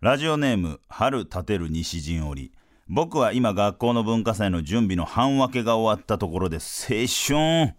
[0.00, 2.50] ラジオネーム春立てる西陣織。
[2.88, 7.06] 僕は今学校の文化祭の準備の半分けが終わったところです青
[7.36, 7.74] 春。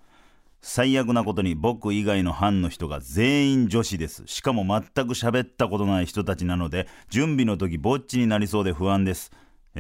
[0.61, 4.23] 最悪なことに僕以外の班の人が全員女子です。
[4.27, 9.31] しかも全く喋ったことない人たちなので準備の時ぼっちになりそうで不安です、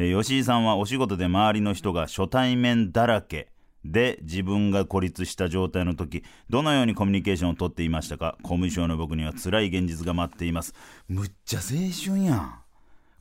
[0.01, 3.51] え吉井さんはお仕事で周りの人が初対面だらけ。
[3.83, 8.35] で自分が孤立した状態の時どのようにコミュニケーションをとっていましたか？
[8.43, 10.73] 公務省の僕には辛い現実が待っています。
[11.09, 12.55] むっちゃ青春やん。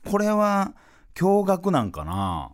[0.09, 0.73] これは
[1.15, 2.51] 驚愕なんかな？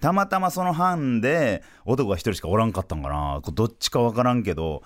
[0.00, 3.40] たまたまその班で男が一人しかおらんかったんかな？
[3.42, 4.82] こどっちかわからんけど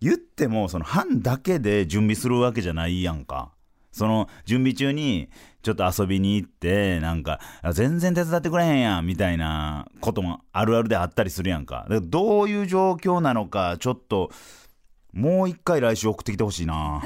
[0.00, 3.52] 言ってもその班だけで準備するわけじゃないやんか。
[3.92, 5.28] その準備中に
[5.62, 7.40] ちょっと遊びに行ってなんか
[7.72, 11.86] 全然手伝ってくれへんやんみたいなこともあるあるであったりするやんか。
[11.88, 14.30] かどういう状況なのかちょっと
[15.12, 17.02] もう一回来週送ってきてほしいな。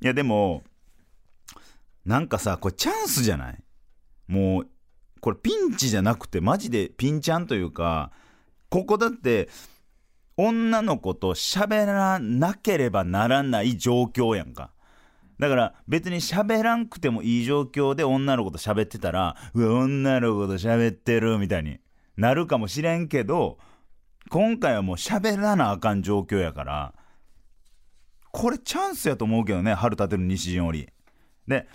[0.00, 0.62] いやでも
[2.04, 3.58] なんかさこれチャンスじゃない？
[4.28, 4.68] もう
[5.20, 8.10] これピンチじゃなくてマジでピンチャンというか
[8.68, 9.48] ここだって
[10.36, 14.70] 女の子と喋らなければならない状況やんか。
[15.38, 21.80] だから別に喋らんくてもいい状況で女の子と喋ってたらうわ女の子と喋ってるみたいに
[22.16, 23.58] なるかもしれんけど
[24.30, 26.94] 今回はもう喋らなあかん状況やから
[28.30, 30.88] これチャンスやと思うけどね春立てる西陣織。
[31.48, 31.66] で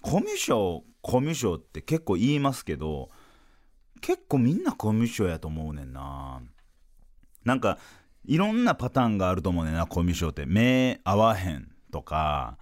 [0.00, 3.10] コミュ障コミュ障って結構言いますけど
[4.00, 6.40] 結構みんなコミュ障やと思うねんな。
[7.44, 7.78] なんか
[8.24, 10.46] いろんなパターンがあると思うねんなコミュ障って。
[10.46, 12.58] 目合わへんとか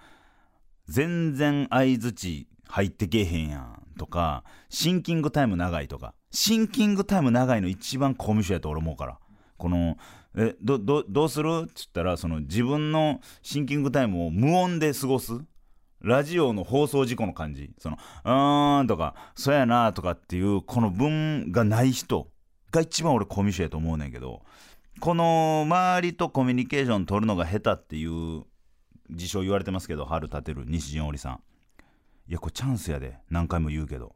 [0.87, 6.14] 全然相づち入ってけへんやんとかシンキングタイム長いとか。
[6.31, 9.19] シンキングタイム長いの一番コミュ障やと俺思うから。
[9.56, 9.96] この
[10.36, 11.64] えどどどうする？
[11.67, 15.33] っつったらその自分のシンキングタイムを無音で過ごす。
[16.01, 17.70] ラジオの放送事故の感じ。
[17.79, 22.29] その「うーん」とか「そやな」とかっていうこの文がない人
[22.70, 24.42] が一番俺コミュ障やと思うねんけど。
[25.01, 28.45] この周りとコミュニケーション取るのが下手っていう
[29.11, 31.41] 自称言われてますけど春立てる西陣織さん。
[32.29, 33.19] いやこれチャンスやで。
[33.31, 34.14] 何回も言うけど。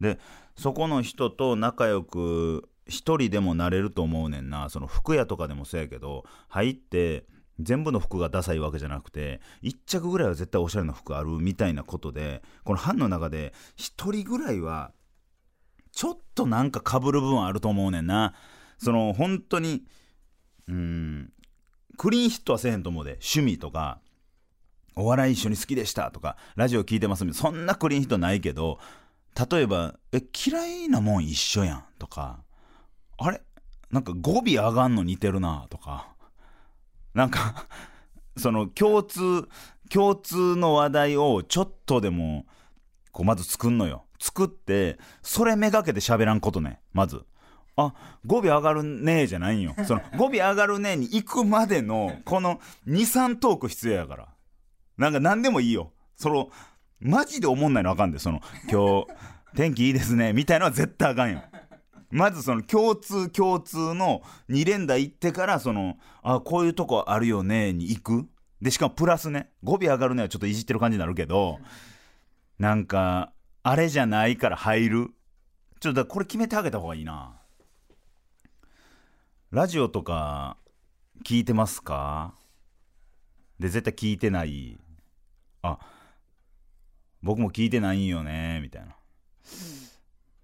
[0.00, 0.18] で
[0.56, 4.70] そこの人と仲良く一人でもなれると思うねんな。
[4.70, 7.26] その服屋とかでもそうやけど入って
[7.58, 14.92] 全部の服がダサいわけじゃなくて1着ぐらいは絶対おしゃれな服あるみたいなことでこの班の中で1人ぐらいは
[15.92, 18.34] ちょっとなんか被る部分あると思うねんな。
[18.78, 19.82] その本当に
[20.70, 21.32] うん。
[21.98, 23.12] クリーンヒットはせえへんと思うで。
[23.12, 24.00] 趣味とか
[24.96, 28.78] お笑い一緒に好きでしたとかラジオ聞いてますみたいなそんなクリーンヒットないけど
[29.50, 32.42] 例えば「え嫌いなもん一緒やん」とか
[33.18, 33.42] 「あれ？
[33.90, 36.08] なんか語尾上がんの似てるな」とか
[37.14, 37.66] なんか
[38.36, 39.48] その共通
[39.88, 42.46] 共通の話題をちょっとでも
[43.12, 44.04] こうまず作んのよ。
[44.22, 47.24] 作ってそれめがけて喋らんことねまず。
[47.80, 49.74] あ語尾上がるねえじゃないんよ。
[49.86, 54.28] その語尾上がるねえに行くまでのこの23トーク必要やから。
[54.96, 55.92] なんか何でもいいよ。
[56.16, 56.50] その
[57.00, 58.18] マジで思んないのあかんで。
[58.18, 58.40] その
[58.70, 59.06] 今日
[59.56, 60.32] 天気いいですね。
[60.32, 61.42] みたいのは絶対あかんよ。
[62.10, 68.28] まずその共通共通の2連打行ってからそのあこういうとこあるよねに行く。
[68.60, 71.58] でしかもプラスね語尾上がるねはちょっといじってる感じになるけど
[72.58, 73.32] なんか
[73.62, 75.10] あれじゃないから入る。
[75.80, 77.39] ちょっとこれ決めてあげた方がいいな
[79.52, 80.58] ラジオとか
[81.24, 82.34] 聞いてますか？
[83.58, 84.78] で絶対聞いてない。
[85.62, 85.76] あ
[87.20, 88.94] 僕も聞いてないんよねみたいな。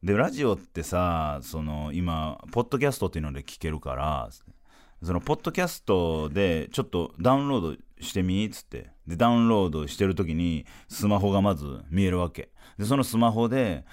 [0.02, 4.28] でラジオってさその今ポッドキャストっていうので聞けるから
[5.00, 8.44] そのポッドキャストでちょっとダウンロードしてみ？
[8.44, 8.90] っつって。
[9.06, 12.50] でダウンロードしてる時にスマホがまず見えるわけ。
[12.76, 13.84] でそのスマホで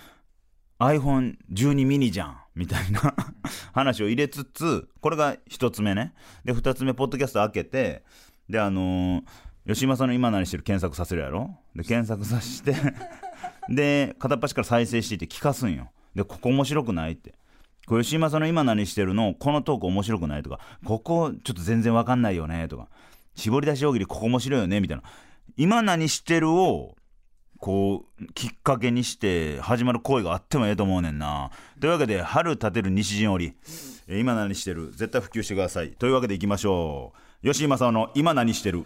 [0.79, 2.37] iPhone12 ミニじゃん。
[2.55, 3.15] みたいな
[3.73, 6.13] 話を入れつつこれが1つ目ね。
[6.45, 8.03] で2つ目ポッドキャスト開けて
[8.49, 9.23] であのー
[9.65, 11.57] 吉間さんの今何してる検索させるやろ？
[11.73, 12.75] で検索させて
[13.73, 15.89] で片っ端から再生していって聞かすんよ。
[16.15, 17.33] でここ面白くないって。
[17.85, 20.59] これ吉間さんの今何してるのこのトーク面白くないとか。
[20.83, 22.89] ここちょっと全然わかんないよねとか。
[23.35, 25.03] 絞り出し大喜利ここ面白いよねみたいな。
[25.55, 26.95] 今何してるを
[27.63, 31.49] こうきっかけにして始まる行為があってもええと思うねんな。
[31.79, 33.53] というわけで春立てる西陣織。
[34.09, 34.91] えー今何してる？
[34.91, 35.91] 絶対普及してください。
[35.91, 37.47] というわけでいきましょう。
[37.47, 38.83] 吉井正夫の今何してる？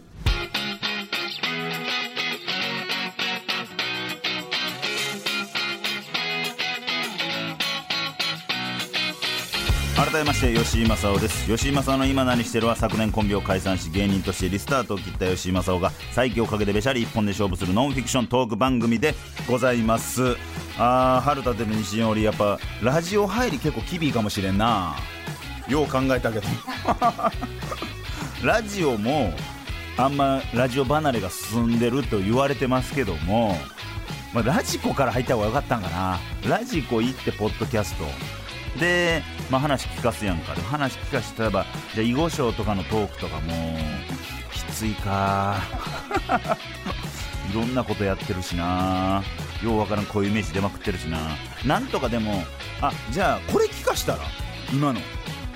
[10.28, 11.48] まして吉井正夫です。
[11.48, 19.16] 吉井正夫の今何してるは昨年コンビを解散し芸人としてリスタートを切った吉井正夫が再起をかけてべしゃり一本で勝負するノンフィクショントーク番組で
[19.50, 20.36] ございます。
[20.78, 24.98] あー春立てる西陣織やっぱラジオ入り結構キビかもしれんな。
[25.70, 26.48] よう考えたけど。
[28.44, 29.34] ラジオも
[29.96, 33.56] あんまラジオ離れが進んでると言われてますけども、
[34.34, 36.20] まあ、ラジコから入った方が良かったんかな。
[36.50, 38.04] ラジコ行ってポッドキャスト。
[38.80, 40.54] で、まあ、話聞かすやんか。
[40.56, 41.66] で話聞かしたらば
[41.96, 43.78] じゃ囲碁賞とかのトークとかも
[44.52, 45.58] きついか。
[47.52, 49.24] いろんなことやってるしな。
[49.64, 51.18] ようわからんこういうイメージ出まくってるしな。
[51.66, 52.44] なんとかでも
[52.82, 54.20] あじゃあこれ聞かしたら
[54.72, 55.00] 今の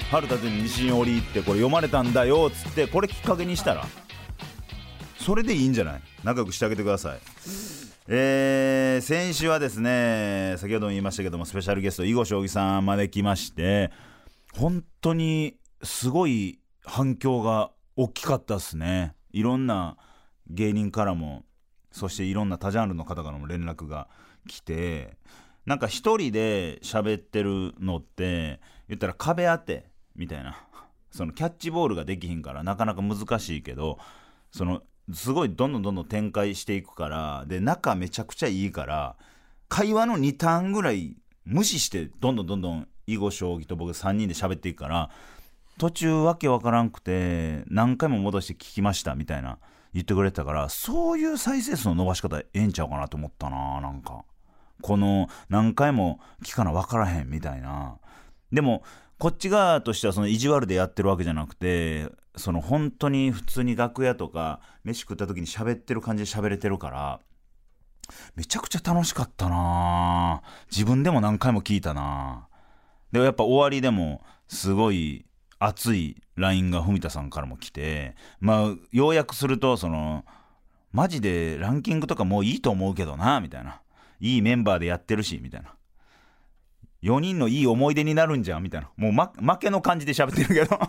[0.10, 3.86] 春田で西に降りってこれ読まれたんだよっつってこれきっかけにしたら
[5.20, 6.02] それでいいんじゃない？
[6.24, 7.20] 仲良くしてあげてください。
[8.08, 13.92] えー先週はですね先ほども言いましたけどもスペシャルゲスト囲碁将棋さん招きまして
[14.54, 19.16] 本当にすごい反響が大きかったですね。
[19.32, 19.98] いろんな
[20.50, 21.46] 芸人からも
[21.92, 24.08] そしていろんな多ジャンルの方からも連絡が
[24.48, 25.18] 来て
[25.66, 29.86] なんか一人で喋ってるのって言ったら壁当て
[30.16, 30.58] みたいな。
[31.12, 34.00] そのキャッチボールができひんからなかなか難しいけど
[34.50, 34.82] その
[35.14, 39.16] すごいどんどんどんどん展開していくからで仲めちゃくちゃいいから
[39.68, 41.16] 会話の2ターンぐらい
[41.46, 45.10] 無視してどんどんどんどん囲碁将棋と僕3人で喋っていくから
[45.78, 49.58] 途中わけわからんくて何回も戻して聞きましたみたいな
[49.94, 54.24] 言ってくれてたからそういう再生数の伸ばし方ええんちゃうかなと思ったななんか。
[54.82, 57.98] この何回も聞かな分からへんみたいな。
[58.52, 58.84] でも
[59.18, 67.20] こっち側としてはその意地悪でやってるわけじゃなくてその本当に普通に楽屋とか飯食った時に喋ってる感じで喋れてるから
[68.36, 70.42] めちゃくちゃ楽しかったな。
[70.70, 72.48] 自分でも何回も聞いたな。
[73.12, 75.26] でもやっぱ終わりでもすごい
[75.60, 80.26] 熱い LINE が文田さんからも来てまあ要約するとその
[80.92, 83.82] マジでランキングとかもういいと思うけどなみたいな。
[84.20, 85.74] いいメンバーでやってるしみたいな。
[87.04, 88.92] 4人のいい思い出になるんじゃんみたいな。
[88.96, 90.80] もう、ま、負けの感じで喋ってるけど。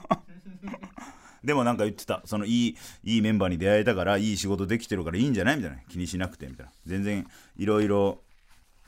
[1.44, 2.22] でもなんか言ってた。
[2.24, 5.56] そのいいいいメンバーに出会えたからいい仕事できてるからいいんじゃない？
[5.56, 5.78] みたいな。
[5.88, 6.72] 気にしなくてみたいな。
[6.86, 8.22] 全然いろいろ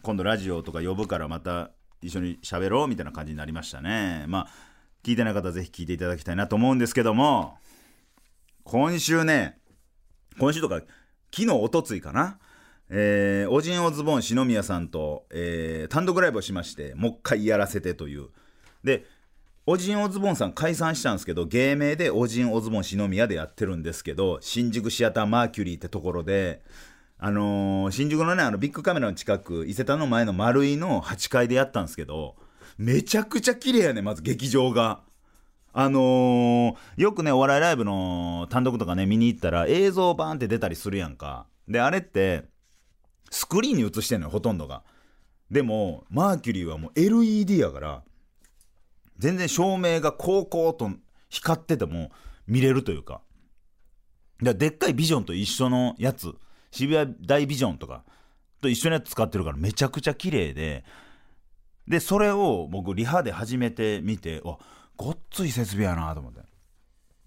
[0.02, 1.70] 今度ラジオとか呼ぶからまた
[2.02, 4.24] 一緒に喋ろうみたいな感じになりましたね。
[4.28, 4.48] まあ
[5.02, 7.58] 聞いてない方はぜひ聞いていただきたいなと思うんですけども
[8.62, 9.58] 今週ね
[10.38, 10.80] 今週とか
[11.34, 12.38] 昨日おとついかな？
[12.90, 18.28] えー、オジンオズボン篠宮さんと、えー単独ライブをしましてもう一回やらせてという。
[18.84, 19.06] で
[19.66, 26.62] オジンオズボンさん解散したんですけど芸名でオジンオズボン篠宮でやってるんですけど新宿シアターマーキュリーってところで
[27.18, 32.36] あのー新宿のねあのビッグカメラの近く伊勢丹の前の丸井の8階でやったんですけど
[32.76, 35.00] めちゃくちゃ綺麗やねまず劇場が。
[35.76, 42.44] あのーよくねお笑いライブの単独とかね見に行ったら映像バーンって出たりするやんかであれって
[43.28, 44.84] スクリーンに映してんのよほとんどが
[45.50, 48.02] でもマーキュリーはもう LED やから
[49.18, 50.90] 全然照明がこうこうと
[51.28, 52.10] 光ってても
[52.46, 53.20] 見れるというか。
[54.42, 56.34] ででっかいビジョンと一緒のやつ
[56.70, 58.04] 渋谷大ビジョンとか
[58.60, 60.84] と一緒のやつ使ってるからめちゃくちゃ綺麗で。
[61.86, 64.58] でそれを僕リハで初めて見てわ
[64.96, 66.40] ごっつい設備やなと思って。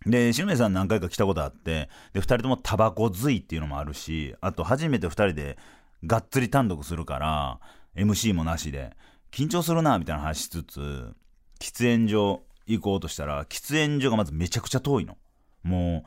[0.06, 5.58] で篠宮さん何回か来たことあってで2人ともタバコ吸いっていうのもあるしあと初めて2人で
[6.06, 7.60] がっつり単独するから
[7.96, 8.96] MC もなしで。
[9.32, 11.14] 緊張するなみたいな話しつつ
[11.58, 15.18] 喫煙所行こうとしたら喫煙所がまずめちゃくちゃ遠いの。
[15.64, 16.06] も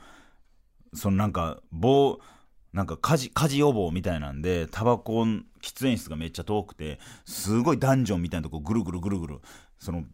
[0.92, 2.18] うそのなんか棒
[2.72, 5.40] なんか火事火事予防みたいなんでタバコ喫
[5.78, 9.40] 煙室がめっちゃ遠くてすごいダンジョンみたいなとこぐるぐるぐるぐる
[9.78, 10.04] その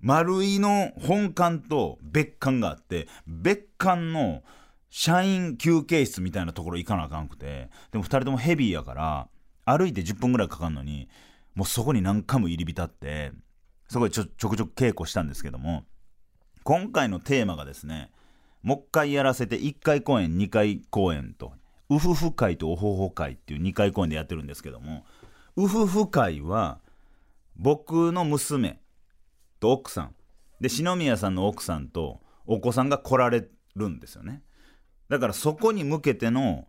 [0.00, 4.42] 丸井の本館と別館があって別館の
[4.88, 9.28] 社員休憩室みたいなところ行かなあかんくてでも2人ともヘビーやから
[9.64, 11.08] 歩いて10分ぐらいかかるのに
[11.54, 13.32] もうそこに何回も入り浸って
[13.90, 15.84] そこでちょちょくちょく稽古したんですけども
[16.62, 18.12] 今回のテーマがですね
[18.62, 21.52] もう一回やらせて1回公演2回公演と
[21.88, 25.04] ウフフ会とオホホ会っていう2回公演でやってるんですけども
[25.56, 26.78] ウフフ会は
[27.56, 28.80] 僕の娘
[29.58, 30.14] と奥さん
[30.60, 34.42] で篠宮さんの奥さんとお子さんが来られるんですよね。
[35.08, 36.68] だからそこに向けての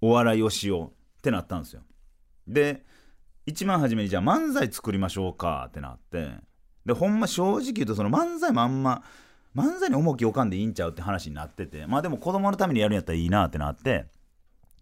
[0.00, 0.90] お笑いをしようっ
[1.22, 1.82] てなったんですよ。
[2.46, 2.84] で
[3.46, 6.30] 一番初めにじゃあ漫才作りましょうかってなって。
[6.86, 9.02] でほんま正直言うとその漫才もあんま
[9.54, 11.86] 漫才に重きを置かんでいいんちゃうって話になってて。
[11.86, 14.06] まあでも子供のためにやるんやったらいいなってなって。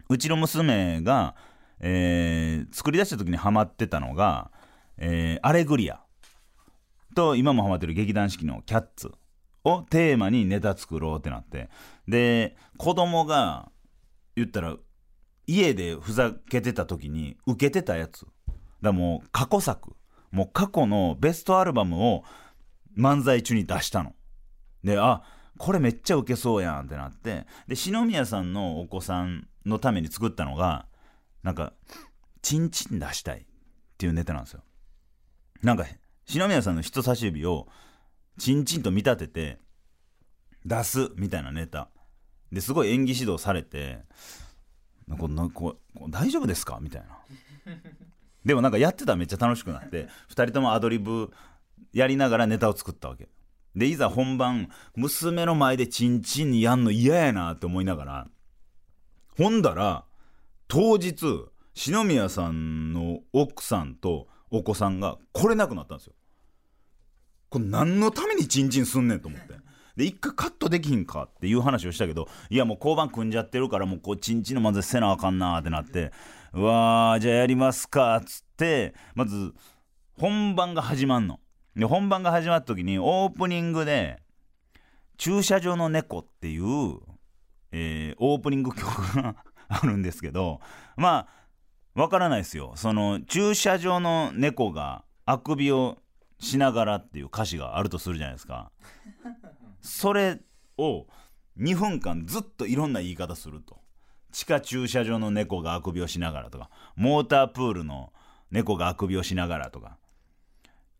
[0.09, 1.35] うちの娘が、
[1.79, 4.51] えー作り出した時にハマってたのが、
[4.97, 6.01] えーアレグリア。
[7.15, 9.11] と今もハマってる劇団四季の「キャッツ」
[9.65, 11.69] をテーマにネタ作ろうってなって。
[12.07, 13.71] で子供が
[14.35, 14.77] 言ったら
[15.47, 18.25] 家でふざけてた時に受けてたやつ。
[18.81, 19.95] だもう過去作。
[20.31, 22.23] もう過去のベストアルバムを
[22.97, 24.15] 漫才中に出したの。
[24.83, 25.23] であ
[25.57, 27.45] これめっちゃウケそうやんってなって。
[27.67, 30.87] で篠宮さんのお子さんのために作ったのが
[31.43, 31.73] なんか
[32.41, 33.45] チンチン出したいっ
[33.97, 34.63] ていうネタなんですよ。
[35.61, 35.85] なんか
[36.25, 37.67] 篠宮さんの人差し指を
[38.39, 39.59] チンチンと見立てて
[40.65, 41.89] 出すみたいなネタ。
[42.51, 43.99] ですごい演技指導されて
[45.07, 45.77] なんかなんかこ
[46.09, 46.79] 大丈夫ですか？
[46.81, 47.75] みたいな。
[48.45, 51.31] でもなんかやってたらめっちゃ楽しくなって2人ともアドリブ
[51.93, 53.29] やりながらネタを作ったわけ。
[53.75, 58.27] でいざ本番娘の前でチンチンやんの嫌やなって思いながら
[59.37, 60.03] ほんだら
[60.67, 66.13] 当日篠宮さんの奥さんとお子さんが来れなくなったんですよ。
[67.49, 69.53] これ何のためにチンチンすんねんと思って。
[69.95, 76.11] で一回カットできひんかっていう話をしたけどいやもう交番組んじゃってるからもうこうチンチンの漫才せなあかんなってなって
[76.53, 79.53] うわーじゃあやりますかっつってまず
[80.19, 81.39] 本番が始まんの。
[81.75, 84.21] で本番が始まった時にオープニングで
[85.17, 86.99] 「駐車場の猫」っていう、
[87.71, 89.35] えーオープニング曲が
[89.69, 90.59] あるんですけど
[90.97, 91.27] ま
[91.95, 92.73] あわからないですよ。
[92.75, 95.97] その駐車場の猫があくびを
[96.39, 98.71] しながらっていう歌詞があるとするじゃないですか。
[99.81, 100.41] それ
[100.77, 101.07] を
[101.57, 103.80] 2分間ずっといろんな言い方すると。
[104.31, 108.11] 地下駐車場の猫があくびをしながらとかモータープールの
[108.49, 109.97] 猫があくびをしながらとか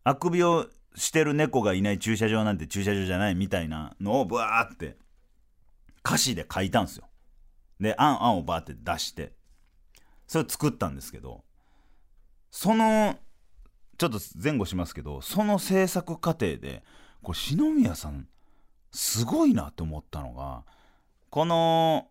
[0.04, 4.96] あくびをしてる猫がいない駐車場なんて駐車場じゃないみたいなのをブワーって
[6.04, 7.08] 歌詞で書いたんですよ。
[7.80, 9.32] であんあんをバーって出して
[10.26, 11.44] それを作ったんですけど
[12.50, 13.18] その
[13.98, 16.82] ちょっと前後しますけどその制作過程で
[17.22, 18.28] これ篠宮さん
[18.90, 20.64] すごいなと思ったのが
[21.30, 22.08] この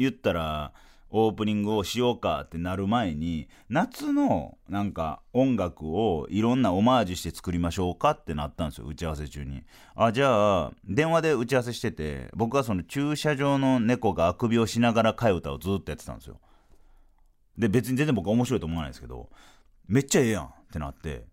[0.00, 0.72] 言ったら
[1.10, 9.62] オープニングをしようかってなる前に夏のなんか音楽をいろんなオマージュして作りましょうかってなったんですよ打ち合わせ中に。
[9.96, 16.38] あじゃあ電話で打ち合わせしてて僕はその駐車場の猫があくびをしながら替え歌をずっとやってたんですよ。
[17.58, 19.28] で別に全然僕は面白いと思わないですけど
[19.88, 21.24] めっちゃええやんってなって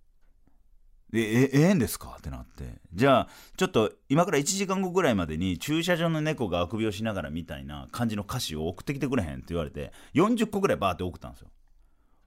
[1.13, 2.15] えええんですか？
[2.19, 2.81] ってなって。
[2.93, 11.47] じゃあちょっと今から1時間後ぐらいまでに駐車場の猫があくびをしながらみたいな感じの歌詞を送ってきてくれへんって言われて40個ぐらいバーって送ったんですよ。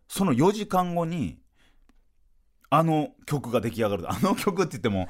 [0.08, 1.38] その4時間後に
[2.70, 4.10] あの曲が出来上がる。
[4.10, 5.06] あの曲って言っても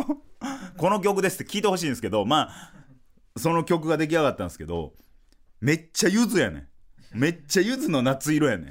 [0.76, 2.72] この曲ですって聞いてほしいんですけどまあ
[3.36, 4.92] その曲が出来上がったんですけど
[5.60, 6.58] めっちゃゆずやね
[7.14, 7.18] ん。
[7.18, 8.70] めっちゃゆずの夏色やね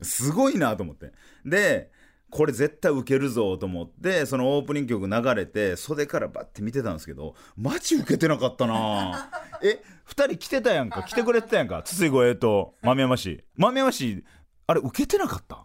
[0.00, 0.04] ん。
[0.04, 1.12] すごいなと思って。
[1.44, 1.90] で
[2.34, 9.30] これ絶対ウケるぞと思ってそのオープニング曲流れて袖からバッて見てたんですけどマジウケてなかったな。
[9.62, 11.04] え二人来てたやんか？
[11.04, 11.82] 来てくれてたやんか？
[11.84, 14.24] 筒井護衛と豆山氏豆山氏
[14.66, 15.64] あれウケてなかった？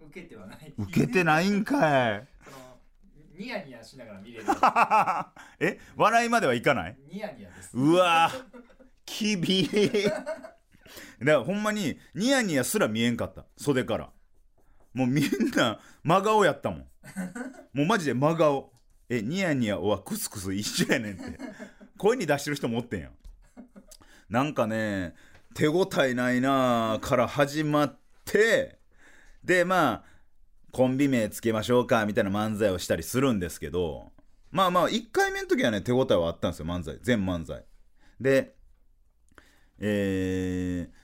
[0.00, 0.74] 受けてはない。
[0.76, 2.26] ウケてないんかい。
[3.38, 4.44] ニヤニヤしながら見れる。
[5.60, 6.96] え笑いまではいかない？
[7.08, 7.70] ニヤニヤです。
[7.76, 8.32] うわ
[9.04, 10.24] きびーだか
[11.20, 13.46] らほんまにニヤニヤすら見えんかった。
[13.56, 14.10] 袖から
[14.96, 15.24] もうみん
[15.54, 16.78] な真顔やったもん。
[17.74, 18.72] もうマジで真顔。
[19.10, 21.38] えニヤニヤはクスクス一緒やねんって。
[21.98, 23.10] 声に出してる人もおってんや
[24.28, 25.14] なんかね
[25.54, 28.78] 手応えないなあから始まって
[29.44, 30.02] でまあ
[30.72, 34.12] コンビ名つけましょうかみたいな漫才をしたりするんですけど
[34.50, 36.98] まあまあ1回目の時はね手応えはあったんですよ漫才。
[37.02, 37.64] 全漫才。
[38.20, 38.54] で
[39.78, 40.96] えー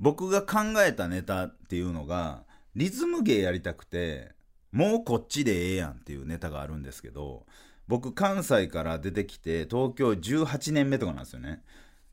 [0.00, 2.43] 僕が考えたネタっていうのが
[2.76, 4.32] リズム芸やりたくて
[4.72, 7.46] もうこっちでええやんっていうネタがあるんですけど
[7.86, 11.62] 僕関西から出てきて東京18年目とかなんですよね。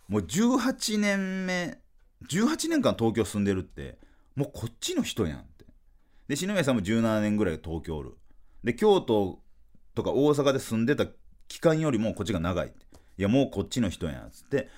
[0.07, 1.79] もう18年目
[2.27, 3.97] 18年間東京住んでるって
[4.35, 5.65] もうこっちの人やんって。
[6.27, 8.17] で篠宮さんも17年ぐらい東京おる。
[8.63, 9.39] で京都
[9.95, 11.07] とか大阪で住んでた
[11.47, 12.85] 期間よりもこっちが長いって。
[13.17, 14.69] いやもうこっちの人やんっつって、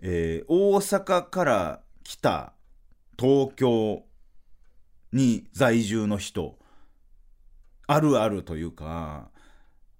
[0.00, 2.52] えー大阪から来た
[3.18, 4.05] 東京
[5.16, 6.58] に在住の人。
[7.88, 9.30] あるあるというか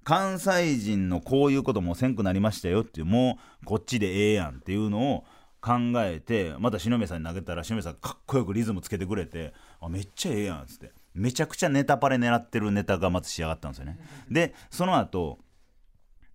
[0.03, 5.25] 関西人のこういうこともせんくなりましたよっていうもうこっちでええやんっていうのを
[5.61, 10.93] 考えてまた篠宮さんに投げたら篠宮さんかっこよくリズムつけてくれてあめっちゃええやんっつって。
[11.15, 13.99] めちゃくちゃネタパレ狙ってるネタがまず仕上がったんですよね。
[14.31, 15.39] でその後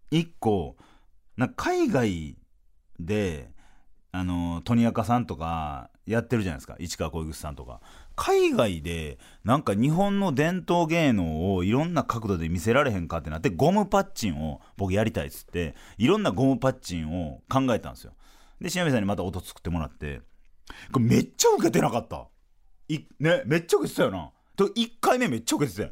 [0.09, 0.75] 一個
[1.37, 2.35] な海外
[2.99, 3.51] で
[4.11, 6.75] あのトニヤカさんとかやってるじゃないですか。
[6.79, 7.79] 市川小口さんとか。
[8.15, 18.13] 海外でなんか日本の伝統芸能をいろんな角度で見せられへんかってなってゴムパッチンを僕やりたいっつっていろんなゴムパッチンを考えたんですよ。
[18.59, 20.21] で篠宮さんにまた音作ってもらって。
[20.91, 22.27] これめっちゃ受けてなかった。
[22.87, 24.31] いねめっちゃ受けてたよな。
[24.55, 25.89] と1回目めっちゃ受けてたよ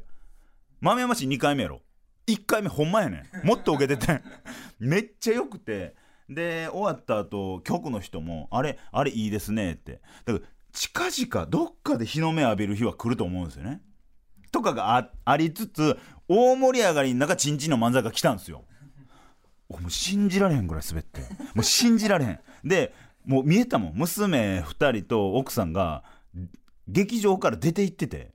[0.81, 1.81] 豆山市2回目やろ。
[2.27, 3.47] 1回目ほんまやねん。
[3.47, 4.21] もっと受けてて。
[4.79, 5.95] めっちゃよくて。
[6.29, 9.99] で終わった後局の人も「あれあれいいですね」って。
[10.25, 13.81] だから近々どっかで日の目浴びる日は来ると思うんですよね。
[14.51, 15.97] とかがありつつ
[16.27, 18.65] 大盛り上がりの中チンチンの漫才が来たんですよ。
[19.69, 21.21] もう信じられへんぐらい滑って。
[21.53, 22.39] もう信じられへん。
[22.63, 22.93] で
[23.25, 23.93] もう見えたもん。
[23.95, 26.03] 娘2人と奥さんが
[26.87, 28.33] 劇場から出て行ってて。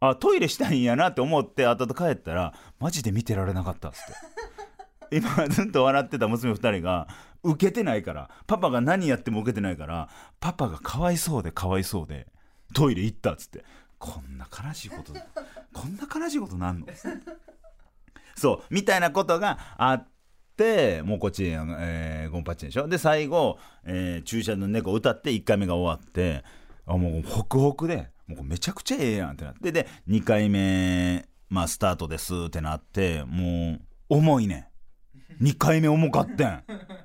[0.00, 4.00] あトイレしたいんやなって思って後々帰ったらマジで見てられなかったっつっ
[5.10, 5.16] て。
[5.16, 7.08] 今ずっと笑ってた娘2人が
[7.44, 8.30] 受けてないから。
[8.46, 10.08] パパが何やっても受けてないから。
[10.40, 12.26] パパがかわいそうでかわいそうで
[12.74, 13.64] トイレ行ったっつって。
[13.98, 15.12] こんな悲しいこと
[15.72, 16.86] こんな悲しいことなんの？
[18.36, 20.08] そうみたいなことがあっ
[20.56, 22.86] てもうこっち、えーゴンパッチでしょ？
[22.88, 26.44] で最後、えー注射の猫歌って1回目が終わって
[26.86, 29.72] あもうホクホクでもうめちゃくちゃええやんってなって。
[29.72, 34.66] で2回目まあスタートですってなってもう重いねん。
[35.40, 36.62] 2回目重かってん。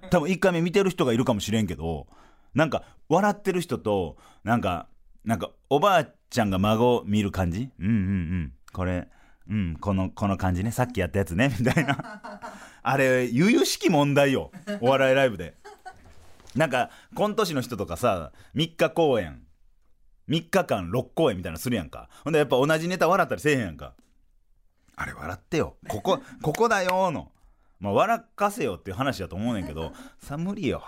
[0.09, 2.07] 多分1回目見てる人がいるかもしれんけど
[2.53, 4.87] なんか笑ってる人となんか
[5.23, 7.69] なんかおばあちゃんが孫を見る感じ？
[7.79, 8.53] うんうんうん。
[8.71, 9.07] これ
[9.49, 10.71] うんこのこの感じね。
[10.71, 11.53] さっきやったやつね。
[11.59, 12.41] みたいな。
[12.81, 14.51] あれ由々しき問題よ。
[14.81, 15.55] お笑いライブで。
[16.55, 19.41] なんかコント師の人とかさ3日公演。
[20.29, 22.09] 3日間6公演みたいなのするやんか。
[22.23, 23.95] ほんでやっぱ同じネタ笑ったりせえへんやんか。
[24.95, 25.77] あれ笑ってよ。
[25.87, 27.31] ここここだよの。
[27.79, 30.83] まあ笑かせよっていう話だと思うねんけど さ無理よ。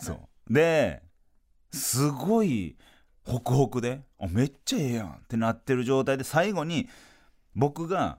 [0.00, 0.52] そう。
[0.52, 1.02] で
[1.72, 2.76] すごい
[3.24, 6.88] ホクホクであめっちゃええやんってなってる状態で最後に
[7.54, 8.18] 僕が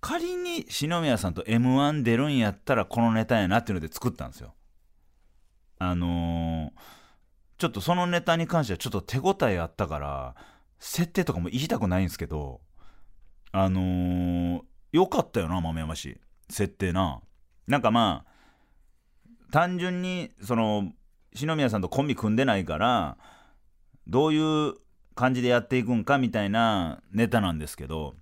[0.00, 4.54] 仮に篠宮さんと m 1出るんやったらこのネタやなっていうので作ったんですよ。
[5.78, 6.98] あのー
[7.58, 10.36] ちょっとそのネタに関してはちょっと手応えあったから
[10.78, 12.60] 設定とかも言いたくないんですけど
[13.50, 17.20] あのー、よかったよな豆山氏設定な。
[17.66, 18.32] なんかまあ
[19.50, 20.92] 単純にその
[21.34, 23.16] 篠宮さんとコンビ組んでないから
[24.06, 24.74] どういう
[25.14, 28.14] 感じでやっていくんかみたいなネタなんですけど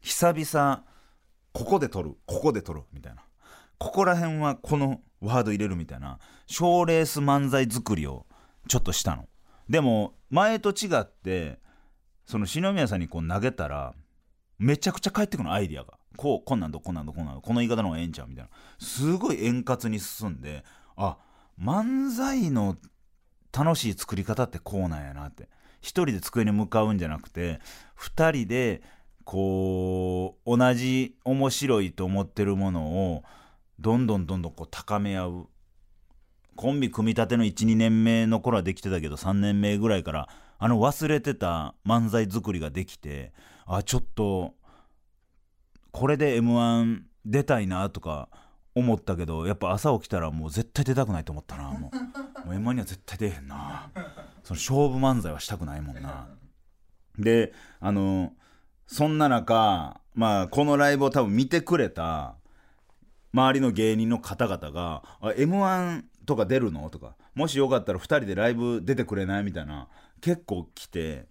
[0.00, 0.84] 久々
[1.52, 3.22] ここで撮るここで撮るみたいな。
[3.78, 8.26] ここら辺はこのワード入れるみたいな賞レース漫才作りを
[8.68, 9.28] ちょっとしたの。
[9.68, 11.60] でも前と違って
[12.26, 13.94] その篠宮さんにこう投げたら
[14.58, 15.97] めちゃくちゃ返ってくるのアイディアが。
[16.16, 18.50] こうこんなんどこんなんどこんなんどこの言い方の方がええんちゃうみたいな。
[18.78, 20.64] すごい円滑に進んで
[20.96, 21.18] あ
[21.60, 22.76] 漫才の
[23.52, 25.48] 楽しい作り方ってこうなんやなって。
[25.80, 27.60] 一人で机に向かうんじゃなくて
[27.94, 28.82] 二人で
[29.24, 33.22] こう同じ面白いと思ってるものを
[33.78, 35.48] どんどんどんどんこう高め合う。
[36.56, 43.32] コンビ組み立ての12年目の頃はできてたけど3年目ぐらいからあの忘れてた漫才作りができて
[43.64, 44.54] あちょっと
[45.92, 48.28] これで m 1出たいなとか
[48.74, 51.90] 思ったけどやっぱ朝起きたらもう絶対出たくないと思ったなも
[52.46, 53.90] う,う m 1には絶対出えへんな
[54.42, 56.28] その勝負漫才はしたくないもんな
[57.18, 58.32] であの
[58.86, 62.36] そんな中まあこのライブを多分見てくれた
[63.32, 65.02] 周りの芸人の方々が
[65.36, 69.88] 「m 1とか出るの?」とか「もしよかったら2人でライブ出てくれない?」みたいな
[70.20, 71.26] 結構来て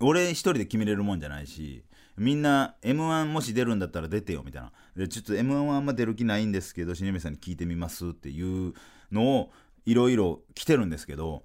[0.00, 1.84] 俺一人で決めれるもんじゃないし
[2.18, 4.72] みんな m 1もし出るんだったら出てよみたいな。
[4.96, 8.74] でちょっと m 1はあんま出る気ないんですけど新宮さんに聞いてみますっていう
[9.12, 9.52] のを
[9.86, 11.42] いろいろ来てるんですけど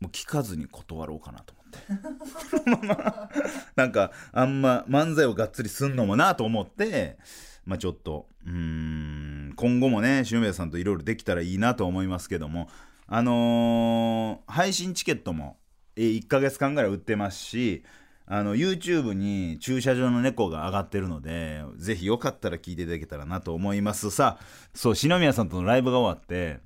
[0.00, 1.76] もう聞かずに断ろうかなと思って。
[3.76, 7.18] なんかあんま漫才をがっつりすんのもなと思って
[7.64, 12.68] まあちょっとうん今後もね篠宮さんといろいろできたらいいなと思いますけども
[13.06, 15.58] あのー配信チケットも
[15.96, 17.82] 1ヶ月間ぐらい売ってますし
[18.28, 24.10] あの YouTube に駐車場の猫が上がってるのでぜひよかったら聞いていただけたらなと思います。
[24.10, 26.58] さあそう篠宮さんとのライブが終わって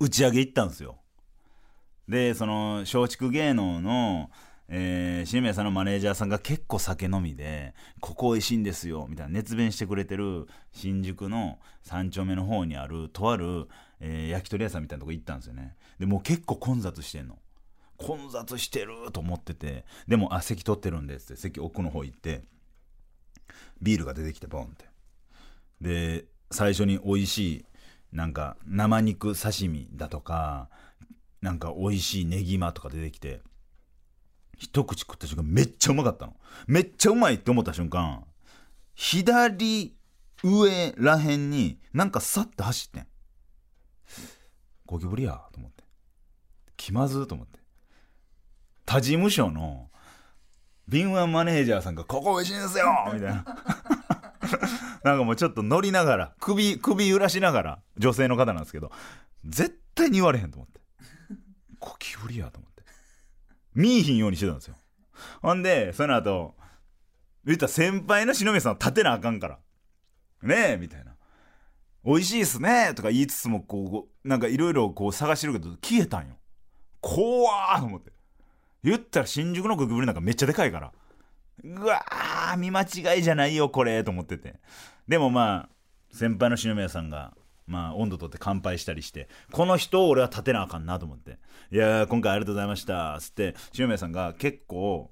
[0.00, 0.96] 打ち上げ行ったんですよ。
[2.08, 4.30] でその松竹芸能の、
[4.68, 13.68] えー、篠宮さんのマネージャーさんが結構酒飲みで「ここ美味しいんですよ」みたいな熱弁してくれてる新宿の3丁目の方にあるとある、
[14.00, 15.76] えー焼き鳥屋さんみたいなとこ行ったんですよね。
[16.00, 17.38] でもう結構混雑してんの。
[17.96, 22.44] 混雑してると思っててでも「あ席取ってるんです」って席奥の方行って
[23.80, 24.86] ビールが出てきてボンって。
[25.80, 27.64] で最初に美味しい
[28.12, 30.70] なんか生肉刺身だとか
[31.42, 33.42] なんか美味しいネギマとか出てきて
[34.56, 36.34] 一口食った瞬間めっちゃうまかったの。
[36.66, 38.24] めっちゃうまいって思った瞬間
[38.94, 39.94] 左
[40.42, 43.06] 上らへんになんかさって走ってん。
[44.86, 45.84] ゴキブリやと思って。
[46.76, 47.58] 気まずーと思って。
[48.86, 49.90] 他事務所の
[50.88, 53.44] 敏腕マネージャーさんが「ここ美味しいんですよ!」みたいな。
[55.02, 58.92] なんかもうちょっと乗りながら首首揺らしながら女性の方なんですけど
[59.44, 60.80] 絶対に言われへんと思って。
[61.78, 62.82] ゴキブリやと思って。
[63.74, 64.76] 見いひんようにしてたんですよ。
[65.42, 66.56] ほんでその後
[67.44, 69.58] 言ったら先輩の篠宮さんを立てなあかんから。
[70.42, 71.16] ねえみたいな。
[72.04, 76.36] 美味しいっすねとか言いつつもこうなんかいろいろこう探してるけど消えたんよ。
[77.00, 78.12] 怖ーと思って。
[78.90, 80.92] 言ったら新宿のゴキブリなんかめっちゃでかいから。
[81.64, 84.60] うわー見間違いじゃないよこれと思ってて。
[85.08, 85.68] でもまあ
[86.12, 87.34] 先輩の篠宮さんが
[87.66, 91.38] まあ温度とって乾杯したりしてこの人を俺は立てなあかんなと思って
[91.72, 95.10] 「いやー今回ありがとうございました」つって篠宮さんが結構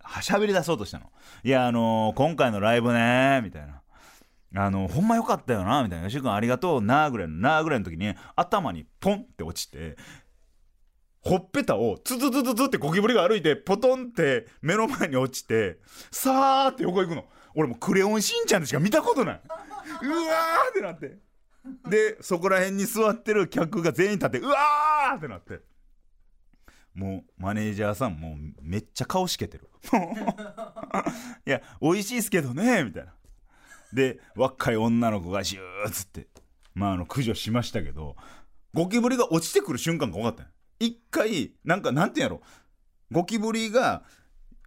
[0.00, 1.10] はしゃべり出そうとしたの
[1.44, 3.80] 「いやあのー今回のライブね」みたいな。
[4.54, 6.08] あのほんまよかったよなみたいな。
[6.08, 9.96] 吉井君ありがとうなぐらいのなぐらいの時に頭にポンって落ちて
[11.22, 15.78] ほっぺたをツツツツツってゴキブリが歩いてポトンって目の前に落ちて
[16.10, 17.24] さーって横行くの。
[17.54, 19.40] 俺もクレヨンしんちゃんでしか見たことない。
[20.02, 21.18] うわーってなって。
[21.88, 25.60] でそこら辺に座ってる客が全員立ってうわーってなって。
[26.94, 29.68] もうマネージャーさんもうめっちゃ顔しけてる。
[31.46, 33.14] いや美味しいっすけどねみたいな。
[33.92, 36.26] で若い女の子がシューッつって
[36.74, 38.16] まああの駆除しましたけど
[38.74, 42.42] ゴキブリが落ちてくる瞬間が分かったんよ一回なんかなんていうんやろ。
[43.12, 44.02] ゴキブリが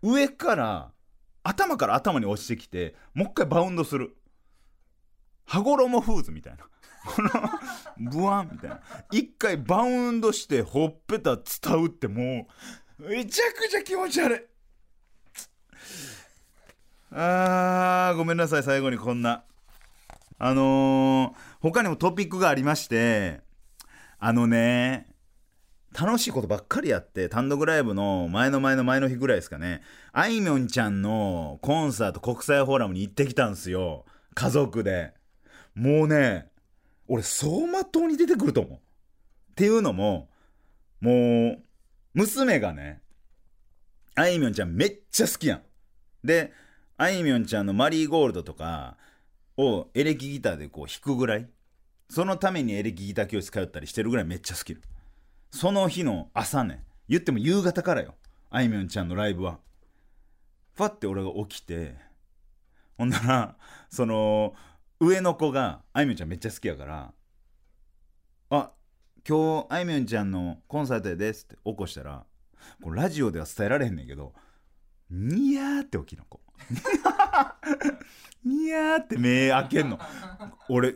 [0.02, 0.92] 上から
[1.44, 4.16] 頭から頭に落ちてきてもう一回バウンドする。
[5.46, 6.64] 羽衣フーズみたいな。
[7.06, 7.30] こ の
[8.12, 8.82] ブワンみたいな。
[9.12, 12.48] 一回バウンドしてほっぺた伝うっても
[13.00, 14.42] うめちゃくちゃ気持ち悪い。
[17.12, 18.64] あーごめんなさい。
[18.64, 19.44] 最後にこんな。
[20.38, 23.42] あのー、他にもトピックがありまして
[24.20, 25.15] あのね
[25.98, 29.82] 楽しいことばっかりやって単独ライブの前の前の前の日ぐらいですかね。
[30.12, 34.06] あいみょんちゃんのコンサート国際フォーラムに行ってきたんすよ。
[34.34, 35.14] 家族で。
[35.74, 36.50] もうね
[37.08, 38.78] 俺走馬灯に出てくると思う。
[38.78, 38.80] っ
[39.56, 40.30] ていうのも
[41.00, 41.64] もう
[42.14, 43.02] 娘がね
[44.16, 45.62] あいみょんちゃんめっちゃ好きやん。
[46.26, 46.52] で
[46.98, 48.98] あいみょんちゃんのマリーゴールドとか
[49.56, 51.50] をエレキギターでこう弾くぐらい。
[52.10, 54.78] そのためにエレキギター教室通ったりしてるぐらいめっちゃ好き。
[55.56, 58.16] その日の朝ね言っても夕方からよ。
[58.50, 59.60] あいみょんちゃんのライブは。
[60.74, 61.96] ファって俺が起きて
[62.98, 63.56] ほんなら
[63.90, 64.54] その
[65.00, 67.14] 上の子があいみょんちゃんめっちゃ好きやから
[68.52, 68.72] 「あ
[69.26, 72.26] 今日あいみょんちゃんのコンサートやです」って起こしたら
[72.84, 74.34] こラジオでは伝えられへんねんけど
[75.10, 76.42] ニヤーって起きの子
[78.44, 80.00] ニヤーって目開けんの。
[80.68, 80.96] 俺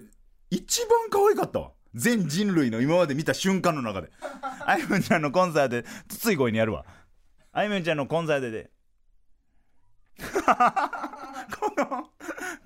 [0.50, 1.72] 一番可愛かったわ。
[1.96, 4.10] 全人類の今まで見た瞬間の中で。
[4.66, 6.86] あいみょんちゃんのコンサートでつつい声にやるわ。
[7.52, 8.70] あいみょんちゃんのコンサートで。
[10.20, 12.10] この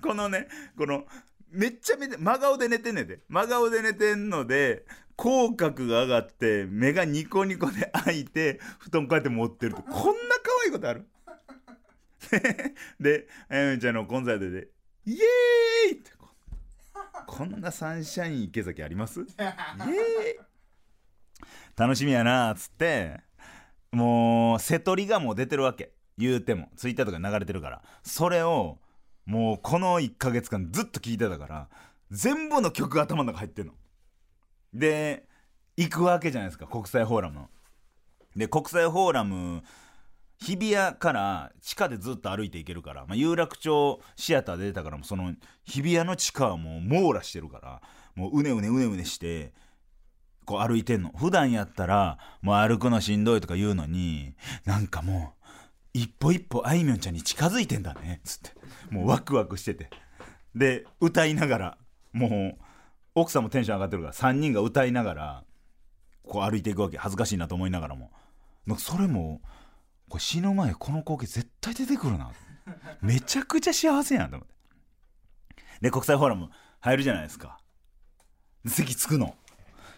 [0.02, 1.06] このねこの
[1.50, 3.20] めっちゃめて真顔で寝てんねんで。
[3.30, 9.84] 真顔で寝てんので口角が上がって目がニコニコで開いて布団こうやって持ってると。
[9.84, 11.08] こんな可愛いことある？
[13.00, 14.70] であやめちゃんのコンサートで
[15.06, 16.12] 「イエーイ!」って
[17.28, 19.22] ここんなサンシャイン池崎あります？
[19.22, 19.46] イエー。
[19.46, 19.54] イ
[21.76, 23.20] 楽しみやなっつって
[23.92, 25.94] もう瀬戸りがもう出てるわけ。
[26.18, 26.70] 言うても。
[26.76, 27.82] ツイッターとかに流れてるから。
[28.04, 28.80] それを
[29.26, 31.70] もうこの1ヶ月間ずっと聞いてたから
[32.12, 33.74] 全部の曲が頭の中入ってんの。
[34.74, 35.28] で
[35.78, 36.68] 行くわけじゃないですか。
[36.68, 37.50] 国際フォーラムの。
[38.36, 39.64] で国際フォーラム
[40.40, 47.82] 日比谷から地下でずっと歩いていけるから、まあ、有楽町シアターで出たからもその日比谷の地下はもう網羅してるから
[48.16, 49.54] もううねうねうねうねして
[50.46, 51.10] こう歩いてんの。
[51.16, 55.48] 普段やったらもう歩くのしんどいとか言うのになんかもう
[55.94, 58.52] 一歩一歩あいみょんちゃんに近づいてんだねつって。
[58.90, 59.90] もうワクワクしてて。
[60.54, 61.78] で歌いながら
[62.12, 62.58] もう
[63.16, 65.44] 奥さんもテンション上がってるから3人が歌いながら
[66.24, 66.98] こう歩いていくわけ。
[66.98, 68.12] 恥ずかしいなと思いながらも。
[68.66, 69.42] なんかそれも
[70.14, 72.30] これ死ぬ前この光景絶対出てくるな。
[73.02, 74.54] めちゃくちゃ幸せやんと思って。
[75.82, 76.50] で国際フォーラム
[76.82, 77.58] 入るじゃないですか。
[78.68, 79.34] 席着くの。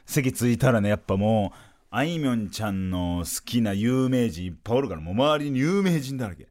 [0.06, 1.58] 席着いたらねやっぱもう
[1.90, 6.48] あいみょんちゃんの好きな有名人いっぱいおるからもう周りに有名人だらけ。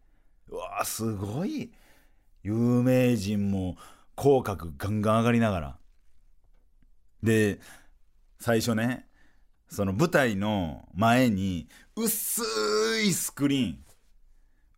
[0.51, 1.73] うわーすごい。
[2.43, 3.79] 有名人も
[4.15, 5.79] 口角ガンガン上がりながら。
[7.23, 7.61] で
[8.39, 9.09] 最初ね
[9.75, 12.43] その舞台の前に薄
[13.05, 13.85] いスクリーン。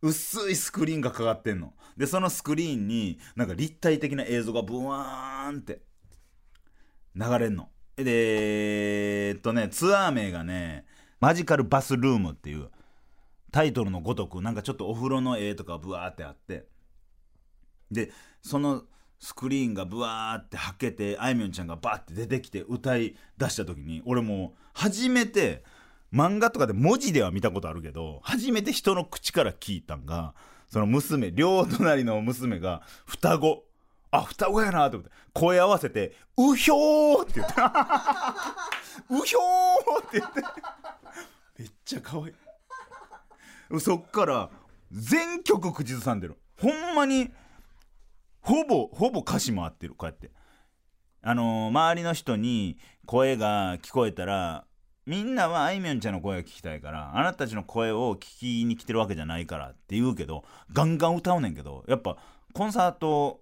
[0.01, 1.73] 薄いスクリーンがかかってんの。
[1.95, 5.81] でそのスクリーンになんか立体的な映像がブワーンって
[7.15, 7.69] 流れんの。
[7.95, 10.85] でえっとねツアー名がね
[11.21, 12.69] 「マジカルバスルーム」っていう
[13.51, 16.65] タイトルのごとくなんかちょっとお風呂の絵とかブワーってあって。
[17.91, 18.83] でその
[19.19, 25.63] スクリーンがブワーってはけてあいみょんちゃんがバーって出てきて歌い出した時に俺もう初めて
[26.13, 30.33] 漫画とかで文字では見たことあるけど初めて人の口から聞いたんが
[30.69, 33.63] その娘両隣の娘が双子。
[34.09, 37.53] あ双子やなと思って声合わせて「うひょー」って言って
[39.11, 40.41] 「うひょー」って言って。
[41.57, 43.79] めっちゃ可愛い。
[43.81, 44.49] そっから
[44.91, 46.37] 全曲口ずさんでる。
[46.61, 47.31] ほんまに
[48.47, 49.93] ほぼほぼ歌詞も合ってる。
[49.93, 50.31] こうやって。
[51.21, 54.63] あのー周りの人に声が聞こえたら
[55.05, 62.15] みんなはあいみょんちゃんの声が聞きたいからあなたたちの声を聞きに来てるわけじゃないからって言うけどガンガン歌うねんけどやっぱ
[62.53, 63.41] コンサート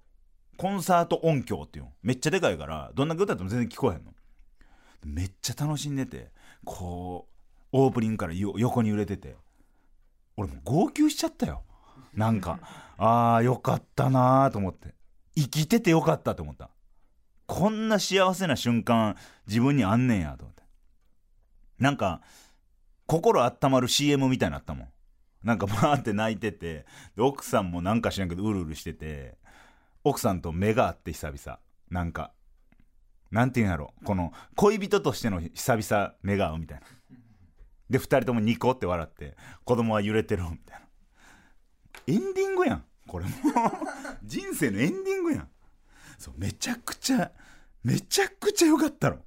[0.58, 4.14] コンサート音響っていうのめっちゃでかいからどんな歌っても全然聞こえへんの。
[5.04, 6.32] めっちゃ楽しんでて
[6.64, 7.28] こ
[7.72, 9.36] うオープニングから横に揺れてて
[10.38, 11.62] 俺もう号泣しちゃったよ。
[12.16, 12.60] なんか
[12.98, 14.95] あーよかったなーと思って。
[15.36, 16.70] 生きててよかったと思った。
[17.46, 19.16] こんな幸せな瞬間
[19.48, 20.64] 自分にあんねんやと思って。
[21.78, 22.22] なんか
[23.06, 24.88] 心温まる CM みたいになったもん。
[25.44, 29.38] なんかバーって泣いててで奥さんもなんか知らんけどうるうるしてて
[30.04, 31.60] 奥さんと目が合って久々。
[31.90, 32.32] なんか
[33.30, 36.86] なんていうんやろこの恋人としての久々目が合うみたいな。
[37.90, 40.86] で2人ともニコって笑って子供は揺れてるみたいな。
[42.08, 42.86] エンディングやん。
[43.08, 43.32] これも
[44.24, 45.50] 人生のエンディングやん
[46.18, 47.32] そうめちゃくちゃ
[47.84, 49.24] めちゃくちゃ良かったの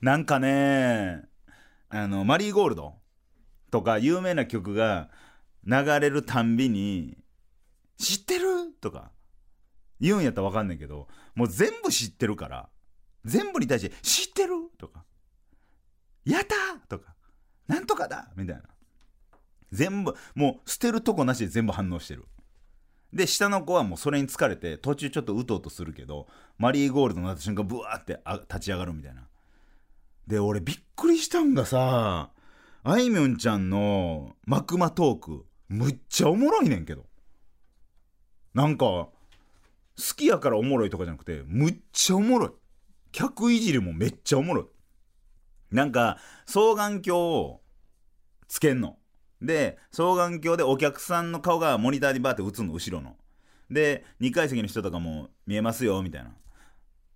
[0.00, 1.22] なんかね
[1.88, 3.00] あのマリーゴールド
[3.70, 5.10] とか有名な曲が
[5.66, 7.16] 流れるたんびに
[7.98, 9.12] 「知ってる?」とか
[10.00, 12.68] 言うんやったら分かんないけどもう全部知ってるから
[13.24, 15.04] 全部に対して「知ってる?」とか
[16.24, 17.14] 「やった!」とか
[17.66, 18.62] 「なんとかだ!」みたいな
[19.72, 22.26] 全部もう捨てるとこなしで全部反応してる
[23.14, 26.26] で下の子はもうそれに疲れて途中ちょっとうとうとするけど
[26.58, 29.28] マリーゴールドになった瞬間ブワーってあ立ち上がるみたいな。
[30.26, 32.30] で俺びっくりしたんがさ
[32.82, 37.06] あいみょんちゃんのマクマトークむっちゃおもろいねんけど。
[38.52, 39.10] なんか好
[40.16, 42.50] きやからおもろいとかじゃなくてむっちゃおもろい。
[43.12, 45.74] 客いじりもめっちゃおもろい。
[45.74, 47.60] なんか双眼鏡を
[48.48, 48.98] つけんの。
[49.42, 53.16] で双眼鏡でお客さんの顔がモニターにバーって映るの後ろの。
[53.70, 56.30] で2階席の人とかも見えますよみたいな。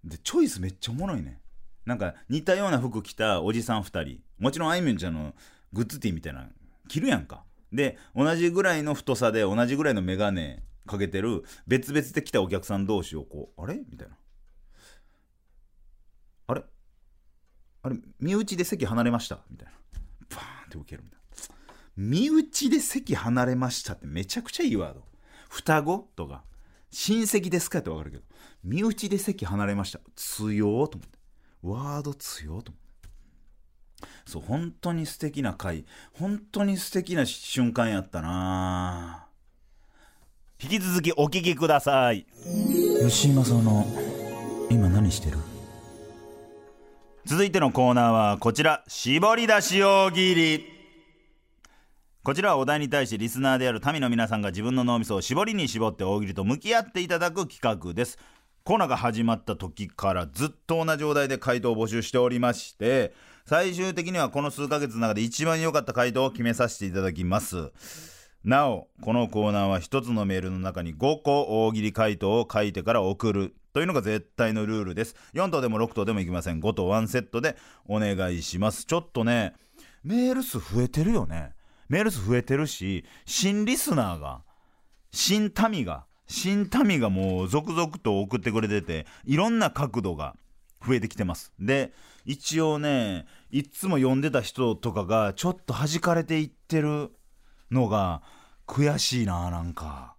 [0.05, 1.41] でチョイスめっちゃおもろいね。
[1.85, 4.21] なんか似たような服着たおじさん2人。
[4.39, 5.35] もちろんあいみょんちゃんの
[5.73, 6.49] グッズティーみたいな
[6.89, 7.45] 着るやんか。
[7.73, 13.81] で同じぐらいの太さで同じぐらいの眼鏡かけてる別々で来たお客さん同士をこうあれ？
[13.91, 14.17] みたいな。
[16.47, 16.63] あれ？
[17.83, 19.41] あれ身内で席離れました？
[19.51, 19.73] みたいな。
[20.37, 21.18] バーンって受けるみたいな。
[22.01, 25.03] 身内で席離れましたってめちゃくちゃいいワード。
[25.49, 26.45] 双子とか
[26.93, 28.23] 親戚ですかってわかるけど
[28.63, 29.99] 身内で席離れました。
[30.15, 31.19] 強ーと思って。
[31.61, 32.79] ワード強ーと思って。
[34.27, 35.85] そう本当に素敵な回。
[36.13, 39.27] 本当に素敵な瞬間やったな。
[40.63, 42.27] 引き続きお聞きください。
[43.03, 43.87] 吉井正夫の
[44.71, 45.39] 今何してる？
[47.25, 48.85] 続いてのコーナーはこちら。
[48.87, 50.78] 絞り出し大喜利
[52.25, 58.19] こちらはお題に対してリスナーである民の皆さんが自分の脳みそを絞りに絞って大喜利と向き合っていただく企画です。
[58.65, 63.15] コーナーが始まった時からずっと同じお題で回答を募集しておりまして
[63.47, 67.71] 最終的にはこの数ヶ月の中で一番良かった回答を決めさせていただきます。
[68.45, 75.15] なおこのコーナーは1つのメールの中に5個大喜利回答を書いてから送るというのが絶対のルールです。
[75.33, 76.61] 4等でも6等でもいきません。
[76.61, 78.85] 5等1セットでお願いします。
[78.85, 79.55] ちょっとね
[80.03, 81.53] メール数増えてるよね。
[81.89, 84.43] メール数増えてるし新リスナーが
[85.11, 90.37] 新民が新民がもう続々と送ってくれてていろんな角度が
[90.87, 91.53] 増えてきてます。
[91.59, 91.93] で
[92.25, 97.11] 一応ねいっつも読んでた人とかがちょっと弾かれていってる
[97.71, 98.23] のが
[98.67, 100.15] 悔しいななんか。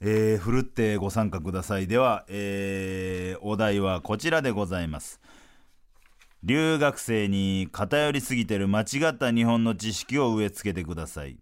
[0.00, 1.88] えー、ふるってご参加ください。
[1.88, 5.20] では、えーお題はこちらでございます。
[6.44, 11.38] 留学生に偏りすぎてる間違った日本の知識を植え付けてください。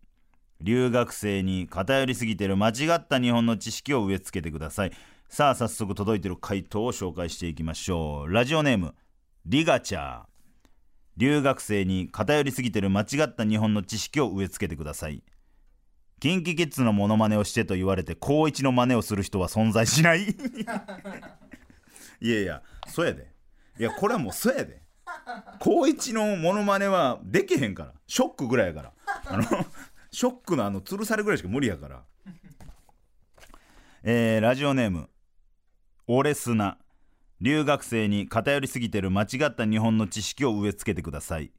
[0.63, 4.93] 留学生に偏りすぎてる間違った日本の知識を植え付けてください。
[5.29, 8.33] さあ早速届いてる回答を紹介していきましょう。
[8.33, 8.95] ラジオネーム
[9.45, 10.25] リガチャー。
[11.19, 15.23] 留学生に偏りすぎてる間違った日本の知識を植え付けてください。
[16.21, 20.23] キンキキッズのモノマネをしてと言われて高一の真似をする人は存在しない。
[22.23, 23.31] いやいやそうやで。
[23.79, 24.86] いやこれはもうそうやで。
[25.59, 27.93] 高一のモノマネはできへんから。
[28.07, 28.93] ショックぐらいやから。
[29.27, 29.43] あの
[30.11, 32.03] ショックのあの吊るされぐらいしか無理やから。
[34.03, 35.09] えーラジオネーム。
[36.07, 36.79] オレスナ。
[37.41, 41.53] 留学生に偏りすぎてる間違った日本の知識を植え付けてください。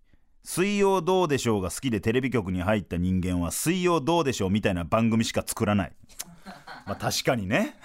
[0.43, 5.95] 水曜どうでしょうが好きでテレビ局に入った人間は水曜どうでしょうみたいな番組しか作らない。
[6.85, 7.75] まあ確かにね。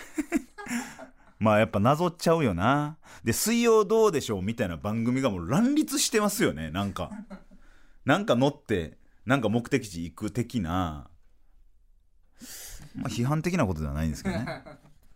[1.42, 2.98] まあやっぱなぞっちゃうよな。
[3.24, 7.10] で水曜どうでしょうみたいな番組がもう乱立してますよねなんか。
[8.04, 11.10] なんか乗ってなんか目的地行く的な。
[12.94, 14.62] まあ批判的なことではないんですけどね。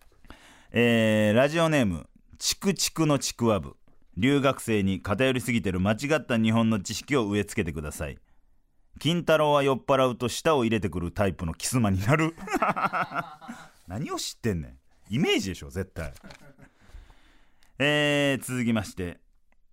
[0.72, 2.08] えーラジオネーム
[2.38, 3.76] チクチクのちくわぶ。
[4.16, 8.18] 留学生に偏りすぎてる間違った日本の知識を植え付けてください。
[8.98, 12.34] 金太郎は酔っ払うと舌を入れてくるタイプのキスマになる。
[13.86, 14.78] 何を知ってんねん。
[15.08, 16.12] イメージでしょ絶対。
[17.78, 19.18] えー、続きまして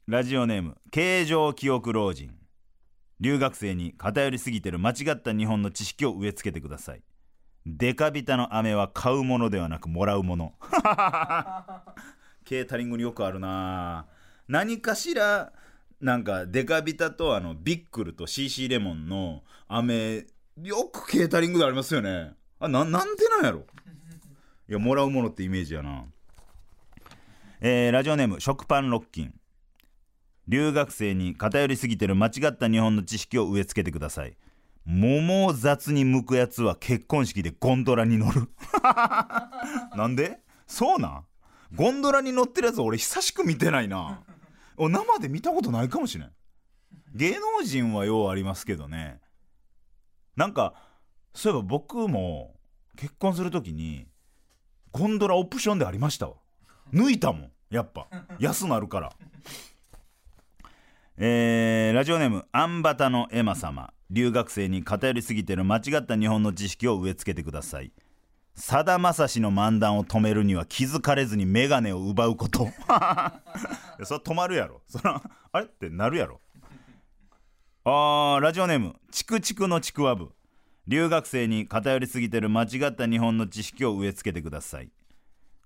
[0.08, 2.36] ラジオネーム形状記憶老人。
[3.20, 7.02] 留学生に偏りすぎてる間違った日本の知識を植え付けてください。
[7.66, 10.54] デカビタの飴は買うものではなくもらうもの。
[12.44, 14.08] ケータリングによくあるな。
[14.50, 15.54] 何かしら
[16.02, 20.26] なんかデカビタとあのビックルと CC レモンの飴
[20.62, 22.34] よくケータリングでありますよね。
[22.60, 23.66] あななんでなんやろ？
[24.74, 26.06] やもらうものってイメージやな。
[27.62, 29.34] えーラジオネーム食パンロッキン。
[30.48, 34.36] 留学生に偏りすぎてる間違った日本の知識を植え付けてください。
[34.86, 38.50] 桃を雑に剥くやつは結婚式でゴンドラに乗る。
[39.96, 40.40] なんで？
[40.68, 41.26] そうなん？
[41.74, 44.24] ゴンドラに乗ってるやつ俺久しく見てないな。
[44.78, 46.32] 生で見たことないかもしれん。
[47.14, 49.22] 芸能人はようありますけどね。
[50.36, 50.74] なんか
[51.34, 52.56] そういえば僕も
[52.98, 54.08] 結婚する時に
[54.94, 56.36] ゴンドラオプションでありましたわ。
[56.94, 58.08] 抜いたもんやっぱ。
[58.40, 59.12] 安なるから。
[61.18, 63.92] えーラジオネームアンバタのエマ様。
[64.12, 67.92] 留学生に偏りすぎてる間違った日本の知識を植え付けてください。
[68.54, 72.68] さだまさしの漫談を止めるには気づかれずに眼鏡を奪うこと。
[74.06, 74.84] それ止まるやろ。
[74.88, 75.20] そら
[75.52, 75.66] あれ？
[75.66, 76.40] ってなるやろ。
[77.86, 80.32] あーラジオネームチクチクのちくわぶ
[80.88, 84.92] 留学生に偏りすぎてる間違った日本の知識を植え付けてください。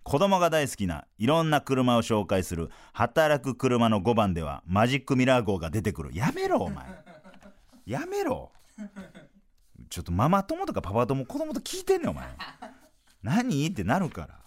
[0.03, 6.11] 子供が大好きないろんな車を紹介する働く車の5番ではマジックミラー号が出てくる。
[6.13, 6.85] やめろお前。
[7.85, 8.51] やめろ。
[9.89, 12.27] ちょっとママ友とかパパ友子供と聞いてんねんお前。
[13.23, 13.67] 何？
[13.67, 14.39] ってなるから。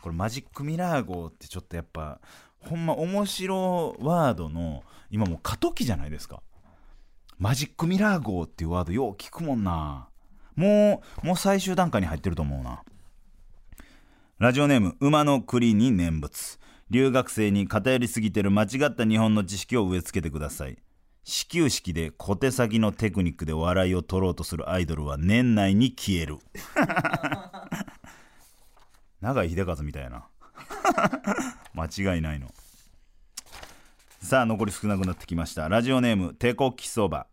[0.00, 2.20] これマジックミラー号ってちょっとやっぱ
[2.60, 6.40] ほんま面白ワードの今もう過渡期じゃないですか。
[7.38, 10.08] マジックミラー号っていうワードよう聞くもんな。
[10.54, 12.82] もうもう最終段階に入ってると思うな。
[14.38, 16.58] ラジオネーム馬の栗に念仏。
[16.90, 20.78] 留学生に偏りすぎてる間違った日本の知識を植え付けてください。
[21.24, 26.38] 始球式で小手先のテクニックで笑いを取ろうとするアイドルは年内に消える。
[29.22, 30.28] 永井秀和みたいな。
[31.72, 32.52] 間違いないの。
[34.24, 35.68] さあ残り少なくなってきました。
[35.68, 37.26] ラジオネーム手こきそば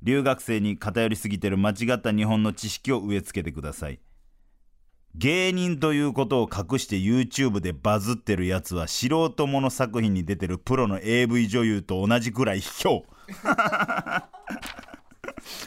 [0.00, 4.00] 留学生に偏りすぎてる間違った日本の知識を植え付けてください。
[5.14, 13.02] 芸人ということを隠して YouTube でバズってるやつは素人もの作品に出てるプロの AV 女優と同じくらい卑怯。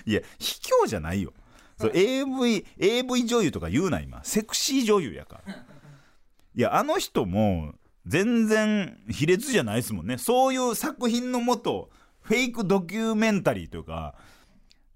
[0.08, 1.32] いや卑怯じゃないよ。
[1.78, 4.24] そう AV, AV 女優とか言うな今。
[4.24, 5.54] セクシー女優やから。
[5.54, 10.18] いやあの人も全然卑劣じゃないですもんね。
[10.18, 11.90] そういう作品のもと
[12.22, 14.16] フェイクドキュメンタリーというか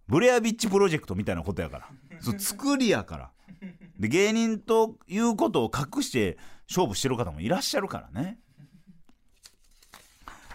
[0.08, 1.90] ブレアビッチプロジェクトみたいなことやから。
[2.22, 3.32] そ作りやから。
[4.00, 6.38] で芸人ということを隠して
[6.68, 8.40] 勝負してる方もいらっしゃるからね。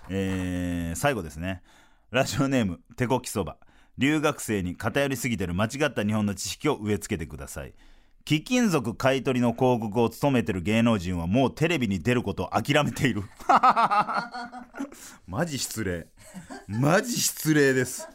[0.08, 1.62] えー最後ですね。
[2.10, 3.56] ラジオネーム手こきそば。
[3.98, 7.74] 留学生に偏りすぎてる間違った日本の知識を植え付けてください。
[8.24, 13.22] 貴金属買取の広告を務めてる芸能人はもうテレビに出ることを諦めている。
[15.26, 16.06] マジ失礼。
[16.68, 18.08] マジ失礼です。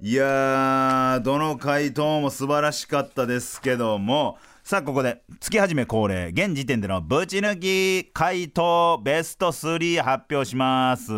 [0.00, 4.38] いやーどの回答も素晴らしかったですけども。
[4.62, 11.10] さあここで月始め恒例現時点でのぶち抜き回答ベスト3発表します。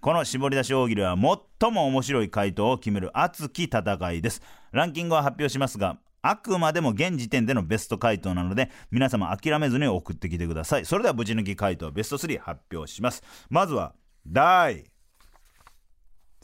[0.00, 1.16] この絞り出し大喜利は
[1.60, 4.42] 最も面白い回答を決める熱き戦いです。
[4.72, 10.86] ランキングは発表しますがあくまでも現時点でのベスト回答なので皆様諦めずに送ってきてください。
[10.86, 13.22] それではぶち抜き回答ベスト3発表します。
[13.50, 13.94] まずは
[14.26, 14.84] 第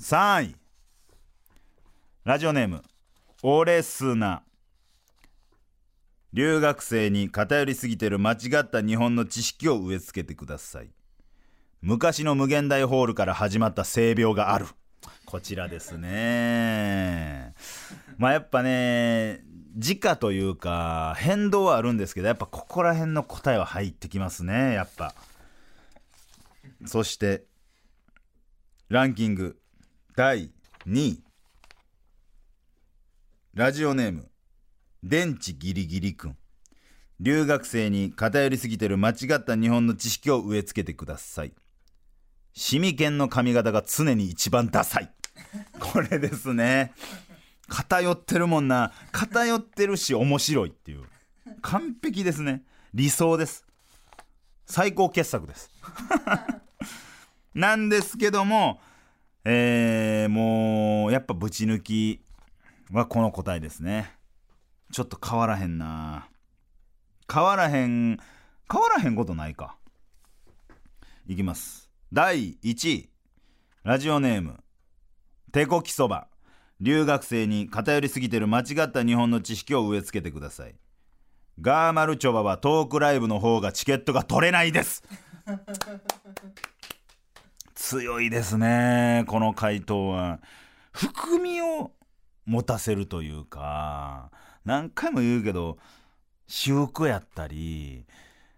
[0.01, 0.57] 3位。
[2.25, 2.83] ラジオネーム
[3.43, 4.43] オレスナ。
[6.33, 10.91] 留学生に偏りすぎてる間違った日本の知識を植え付けてください。
[11.81, 14.67] 昔の無限大ホールから始まった性病がある。
[15.25, 17.55] こちらですね。
[18.19, 19.41] まあやっぱね
[19.77, 25.15] 時価というか変動はあるんですけどやっぱここら辺の答えは入ってきますねやっぱ。
[26.85, 27.45] そして
[28.89, 29.59] ランキング。
[30.17, 30.51] 第
[30.87, 31.23] 2位
[33.55, 34.29] ラジオネーム。
[35.05, 36.37] 電池ギリギリくん
[37.21, 41.53] 留学生に偏りすぎてる間違った日本の知識を植え付けてください。
[42.53, 45.11] シミケンの髪型が常に一番ダサい。
[45.79, 46.93] これですね。
[47.69, 48.93] 偏ってるもんな。
[49.13, 51.05] 偏ってるし面白いっていう。
[51.63, 52.63] 完璧ですね。
[52.95, 53.65] 理想です。
[54.67, 55.71] 最高傑作です。
[57.55, 58.81] なんですけども
[59.45, 62.21] えー、もうやっぱぶち抜き
[62.93, 64.13] はこの答えですね。
[64.93, 66.29] ちょっと変わらへんな。
[67.33, 68.19] 変わらへん
[68.71, 69.77] 変わらへんことないか。
[71.27, 71.91] いきます。
[72.13, 73.11] 第1位。
[73.85, 74.63] ラジオネーム。
[75.53, 76.29] 手こきそば。
[76.81, 80.75] 留学生に偏りすぎてる間違った日本の知識を植え付けてください。
[81.61, 85.03] ガーマルチョバはトークライブの方がチケットが取れないです。
[87.75, 90.41] 強いですねこの回答は。
[90.93, 91.93] 含みを
[92.45, 94.31] 持たせるというか
[94.65, 95.79] 何回も言うけど
[96.47, 98.07] 私服やったり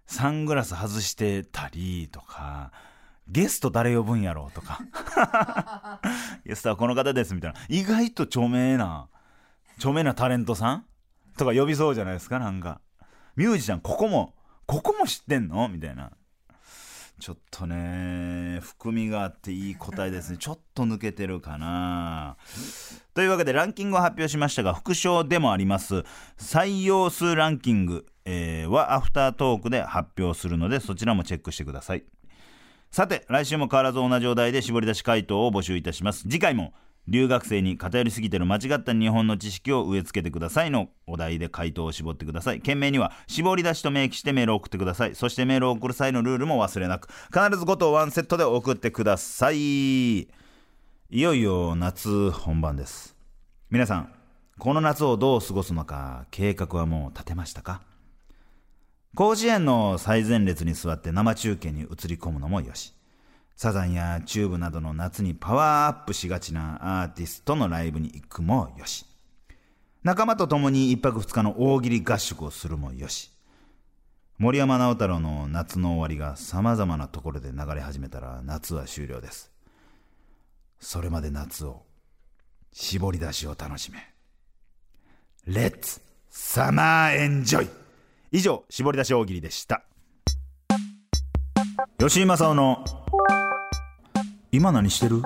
[0.06, 2.72] サングラス外してたりとか
[3.30, 4.80] ゲスト誰呼ぶんやろうとか。
[6.44, 7.60] ゲストはこの方ですみたいな。
[7.68, 9.08] 意外と著名な
[9.76, 10.84] 著名なタレントさん
[11.38, 12.80] とか呼びそうじゃないですかなんか。
[13.36, 14.34] ミュージシャンここも
[14.66, 15.68] ここも知ってんの？
[15.68, 16.10] みたいな。
[17.20, 20.38] ちょっとね含みがあっていい答えですね。
[20.38, 22.36] ちょっと抜けてるかな。
[23.14, 26.04] というわけでランキングを発表しましたが副賞でもあります。
[26.36, 32.04] 採用数ランキング、えーはアフタートークで発表するのでそちらもチェックしてください。
[32.90, 36.22] さて来週も変わらず同じお題で絞り出し回答を募集いたします。
[36.22, 36.74] 次回も
[37.06, 40.72] 留学生に偏りすぎてる間違った日本の知識を植え付けてください。
[40.72, 42.60] のお題で回答を絞ってください。
[42.60, 45.14] 件名には絞り出しと明記してメールを送ってください。
[45.14, 50.22] そしてメールを送る際のルールも忘れなく必ず5と1セットで送ってください。
[50.22, 50.26] い
[51.10, 53.16] よいよ夏本番です。
[53.70, 54.12] 皆さん
[54.58, 57.82] この夏をどう過ごすのか計画はもう立てましたか？
[59.16, 62.94] 甲子園の最前列に座って生中継に映り込むのもよし。
[63.56, 69.04] サザンやチューブなどの夏にパワーアップしがちなアーティストのライブに行くもよし。
[70.02, 73.30] 仲間と共に一泊二日の大喜利合宿をするもよし。
[74.38, 79.50] 森山直太朗の夏の終わりがさまざまなところで流れ始めたら夏は終了です。
[80.78, 81.82] それまで夏を
[82.72, 83.98] 絞り出しを楽しめ。
[85.46, 87.79] Let's summer enjoy
[88.32, 89.82] 以上絞り出し大喜利でした。
[91.98, 92.84] 吉井正夫の
[94.52, 95.20] 今何してる？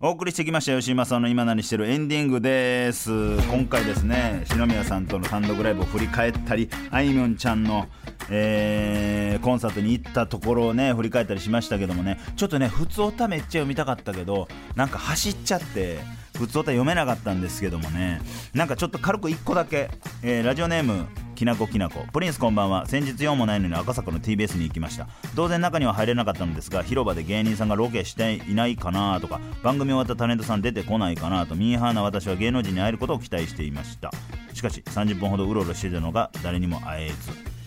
[0.00, 1.90] お送りしてきました吉井正夫の今何してる？
[1.90, 3.36] エンディングです。
[3.48, 7.86] 今回ですね篠宮さんとの単独ライブを振り返ったりあいみょんちゃんの、
[8.30, 15.98] えーコンサートに行ったところをね振り返ったりしましたけどもねちょっとね普通歌めっちゃ読みたかったけどなんか走っちゃって
[16.36, 18.20] 普通歌読めなかったんですけどもね。
[18.54, 19.90] なんかちょっと軽く1個だけ、
[20.22, 22.04] えーラジオネームきなこきなこ。
[22.12, 22.86] プリンスこんばんは。
[22.86, 25.06] 先日用もないのに赤坂の TBS に行きました。
[25.34, 34.10] 当然中には入れなかったのですが広場で芸人さんがロケしていないかなとか番組終わったタレントさん出てこないかなとミーハーな私は芸能人に会えることを期待していました。
[34.54, 37.14] しかし30分ほどうろうろしていたのが誰にも会えず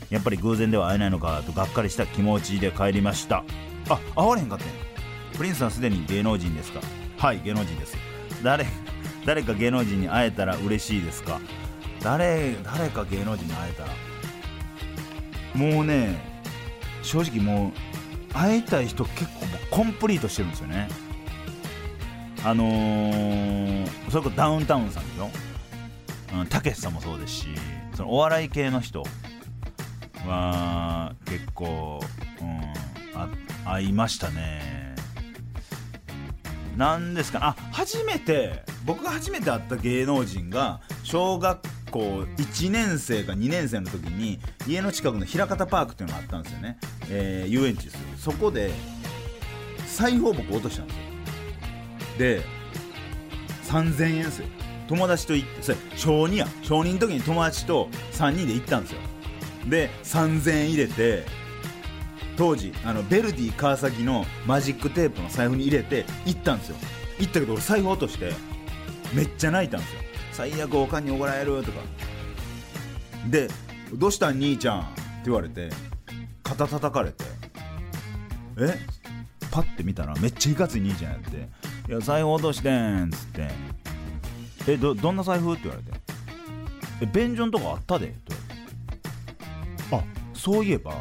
[0.10, 3.44] やっぱり偶然では会えないのかとがっかりした気持ちで帰りました。
[3.90, 4.68] あ会われへんかったん。
[5.38, 6.80] プリンスはすでに芸能人ですか？
[7.18, 7.96] はい芸能人です。
[8.44, 8.66] 誰
[9.26, 11.40] 誰か芸能人に会えたら嬉しいですか？
[12.02, 13.90] 誰誰か芸能人に会えたら？
[15.54, 16.18] もうね
[17.04, 17.74] 正直も
[18.30, 20.88] う会いたい人結構もうコンプリートしてるんですよね。
[22.46, 25.30] あのー、それこそダウンタウンさんでしょ？
[26.50, 27.48] たけしさんもそうですし
[27.96, 29.04] そのお笑い系の人
[30.26, 32.00] は結構、
[32.40, 33.28] うん、あ
[33.66, 34.89] 会いましたね。
[36.80, 41.62] なんですかあ初めて僕が初めて会った芸能人が小学
[41.92, 42.00] 校
[42.38, 46.78] 1年生か2年生の時に家の近くの枚方パークっていうのがあったんですよね、
[47.10, 48.72] えー遊園地ですそこで
[49.94, 51.04] 財布を僕落としたんですよ。
[52.18, 52.42] で
[53.66, 54.48] 3000円ですよ
[54.88, 59.00] 友達と行ってそれ小2や小2の時に友達と3人で行ったんですよ。
[59.68, 61.26] で3000円入れて
[62.40, 66.78] 当時あのベルディ川崎のマジックテープの財布に入れて行ったんですよ。
[67.20, 68.32] 行ったけど俺財布落として
[69.14, 70.00] めっちゃ泣いたんですよ
[70.32, 71.82] 最悪おかんに怒られるとか。
[73.28, 73.50] で
[73.94, 75.70] 「どうしたん兄ちゃん」って言われて
[76.42, 77.26] 肩叩かれて
[78.58, 78.80] え？
[79.52, 81.50] パッて見たらめっちゃいかつい兄ちゃんやって
[81.92, 83.50] 「いや財布落としてん」っつって
[84.66, 85.92] 「えどどんな財布?」って言われて
[87.04, 88.44] 「え便所んとこあったで」って言わ
[90.02, 90.94] れてあそういえば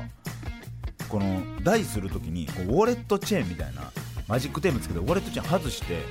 [1.09, 3.91] この台するときにこうウォレットチェーンみたいな
[4.27, 6.03] マジックテープつけてウォレットチェーン外して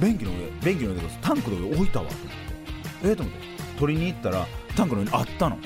[0.00, 2.34] 便器の上便器の上でタンクの上置いたわと思って。
[3.04, 3.40] えー、と思って。
[3.78, 4.46] 取りに行ったら
[4.76, 5.58] タンクの上にあったの。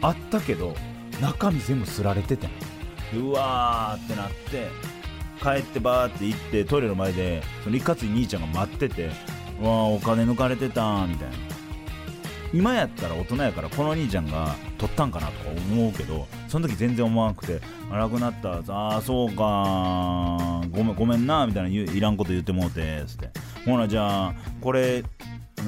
[0.00, 0.74] あったけど
[1.20, 2.48] 中身全部すられてて。
[3.14, 4.68] うわーってなって
[5.42, 9.06] 帰ってバーって行ってトイレの前でそのいかつい兄ちゃんが待ってて
[9.60, 11.47] うわーお金抜かれてたみたいな。
[12.52, 17.60] 今やったら大人やからこの兄ちゃんが取ったんかなとか思うけどその時全然思わなくて
[17.92, 18.60] 「あなくなった。
[18.72, 23.30] ああそうかごめんごめんな」みたいないらんこと言ってもうてっつって。
[23.66, 25.04] ほなじゃあこれ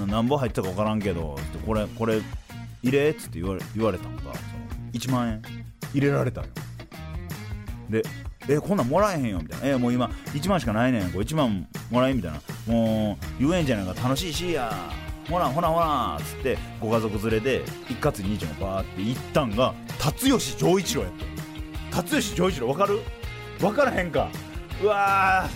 [0.08, 2.20] 何本入ってたか分からんけどってこれこれ
[2.82, 3.10] 入れ？
[3.10, 4.32] っつって言われ言われたんがその
[4.92, 5.42] 1万円。
[5.92, 6.46] 入れられたよ。
[7.90, 8.02] で
[8.48, 9.66] えこんなんもらえへんよみたいな。
[9.66, 11.10] えもう今1万しかないねん。
[11.10, 12.40] これ1万もらえんみたいな。
[12.72, 14.02] もう遊園地やなんか。
[14.02, 14.72] 楽しいしや
[15.28, 21.24] ほらほらほらっつってご家族連れで一括兄ちゃんがバーって行ったんが辰吉丈一郎やって
[21.92, 23.00] 辰吉丈一郎わかる？
[23.60, 24.28] わからへんか。
[24.82, 25.48] うわ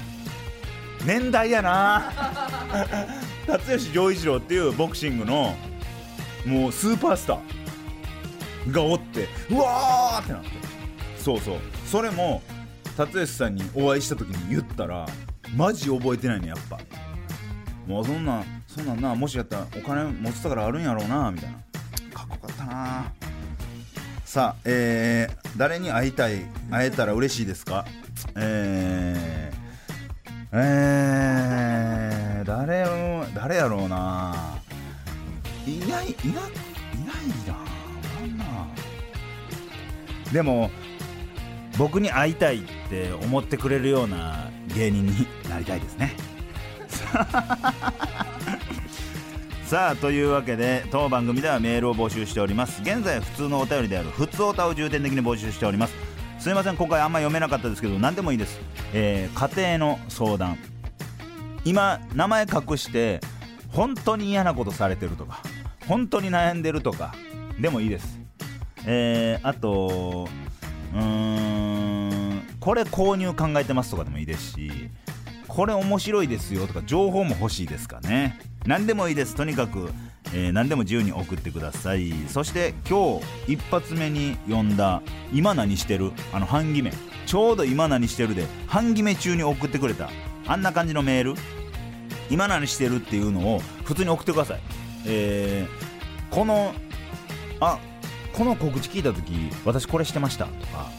[1.07, 2.13] 年代やな。
[3.47, 5.55] 辰吉丈一郎っていうボクシングの
[6.47, 10.49] もうスーパースターがおってうわーってなって。
[11.19, 11.57] そうそう。
[11.87, 12.43] それも
[12.97, 15.07] 辰吉さんにお会いした時に言ったら
[15.57, 16.79] マジ覚えてないねやっぱ。
[17.87, 21.59] もうそんなんそんなんなもしやったらお金持ってたからあるんやろうなみたいな。
[22.13, 23.13] かっこよかったな。
[24.25, 27.85] さあえー、誰に会いたい会えたら嬉しいですか？
[28.35, 29.57] えー、
[30.55, 32.85] えー、誰
[33.33, 34.59] 誰やろうな。
[35.67, 37.55] いないいないいないな。
[38.21, 38.45] なんな
[40.33, 40.69] でも
[41.79, 46.17] 僕に会いたいって思ってくれるような芸人になりたいですね。
[49.67, 52.83] さあというわけで当番組ではメールを募集しております。
[52.83, 55.95] 現在普通のお便りである普通おたを重点的に募集しております。
[56.39, 58.61] すいません今回あんま読めなかったですけど何でもいいです、
[58.93, 60.59] えー家庭の相談。
[61.65, 63.21] 今名前隠して
[63.73, 65.41] 本当に嫌なことされてるとか
[65.89, 67.15] 本当に悩んでるとか
[67.59, 68.21] でもいいです。
[68.87, 70.29] えー、あと
[70.93, 74.91] うーんこれ購入考えてますとかでもいいですし
[75.55, 78.41] これ面白いですよとか情報も欲しいですかね。
[78.67, 79.35] 何でもいいです。
[79.37, 79.91] とにかく、
[80.33, 82.13] えー何でも自由に送ってください。
[82.29, 85.01] そして今日一発目に読んだ
[85.33, 86.93] 「今何してる?」あの半決め。
[87.27, 90.11] ちょうど今何してるで半決め中に送ってくれた。
[90.47, 91.35] あんな感じのメール？
[92.31, 94.61] 今何してるっていうのを普通に送ってください。
[95.07, 96.75] えーこの
[97.61, 97.79] あ
[98.33, 100.91] この告知聞いた時私これしてましたとか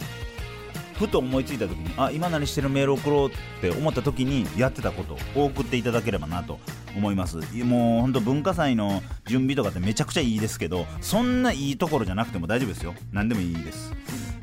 [0.97, 3.31] ふと思いついた時にあ今何してるメール送ろうっ
[3.61, 6.59] て思った時にやってたことを送っていただければなと
[6.95, 7.37] 思います。
[7.63, 12.95] もうほんと文化祭の準備とかってめちゃくちゃいいですけどそんないいところじゃなくても大丈夫ですよ。
[13.11, 13.93] 何でもいいです、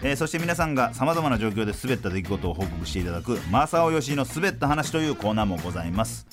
[0.03, 6.27] えーそして皆さんがさまざまな状況で滑った出来事を報告していただく「正雄よしの滑った話」というコーナーもございます。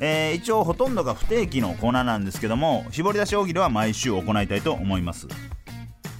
[0.00, 5.26] えー一応ほとんどが不定期のコーナーなんですけども絞り出し大喜利は毎週行いたいと思います。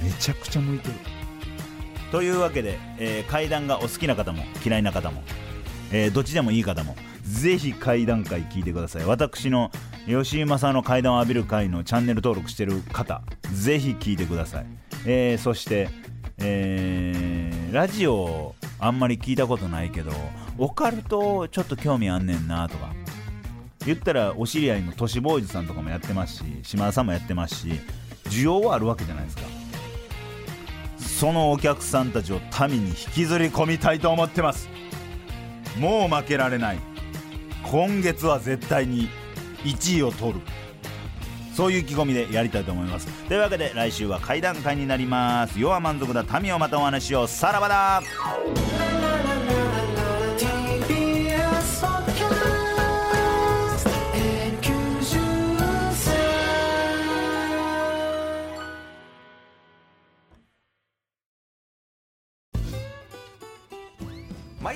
[0.03, 0.93] めちゃくちゃ向いてる。
[2.11, 5.23] というわけで、えー階段がお好きな方も嫌いな方も、
[5.91, 9.05] えーどっちでもいい方もぜひ階段会聞いてください。
[9.05, 9.71] 私の
[10.05, 13.21] 吉井正の階段を浴びる会のチャンネル登録してる方
[13.53, 14.65] ぜひ聞いてください、
[15.05, 15.87] えーそして、
[16.39, 20.11] えーラジオあんまり聞いたことないけど
[20.57, 22.93] オカルトちょっと興味あんねんなとか
[23.85, 27.69] 言ったらお知り合いの都市ボーイズさんとかもやってますし島田さんもやってますし
[28.25, 29.62] 需要はあるわけじゃないですか。
[31.23, 34.67] そのお客さんたちを民に引きずり込みたいと思ってます。
[35.79, 36.79] もう負けられない。
[37.63, 39.07] 今月は絶対に
[39.63, 40.41] 1位を取る。
[41.53, 43.07] そういう意気込みでやりたいと思います。
[43.29, 45.57] というわけで来週は会談会になります。
[45.57, 46.25] 世は満足だ。
[46.41, 48.92] 民をまたお話をさらばだ。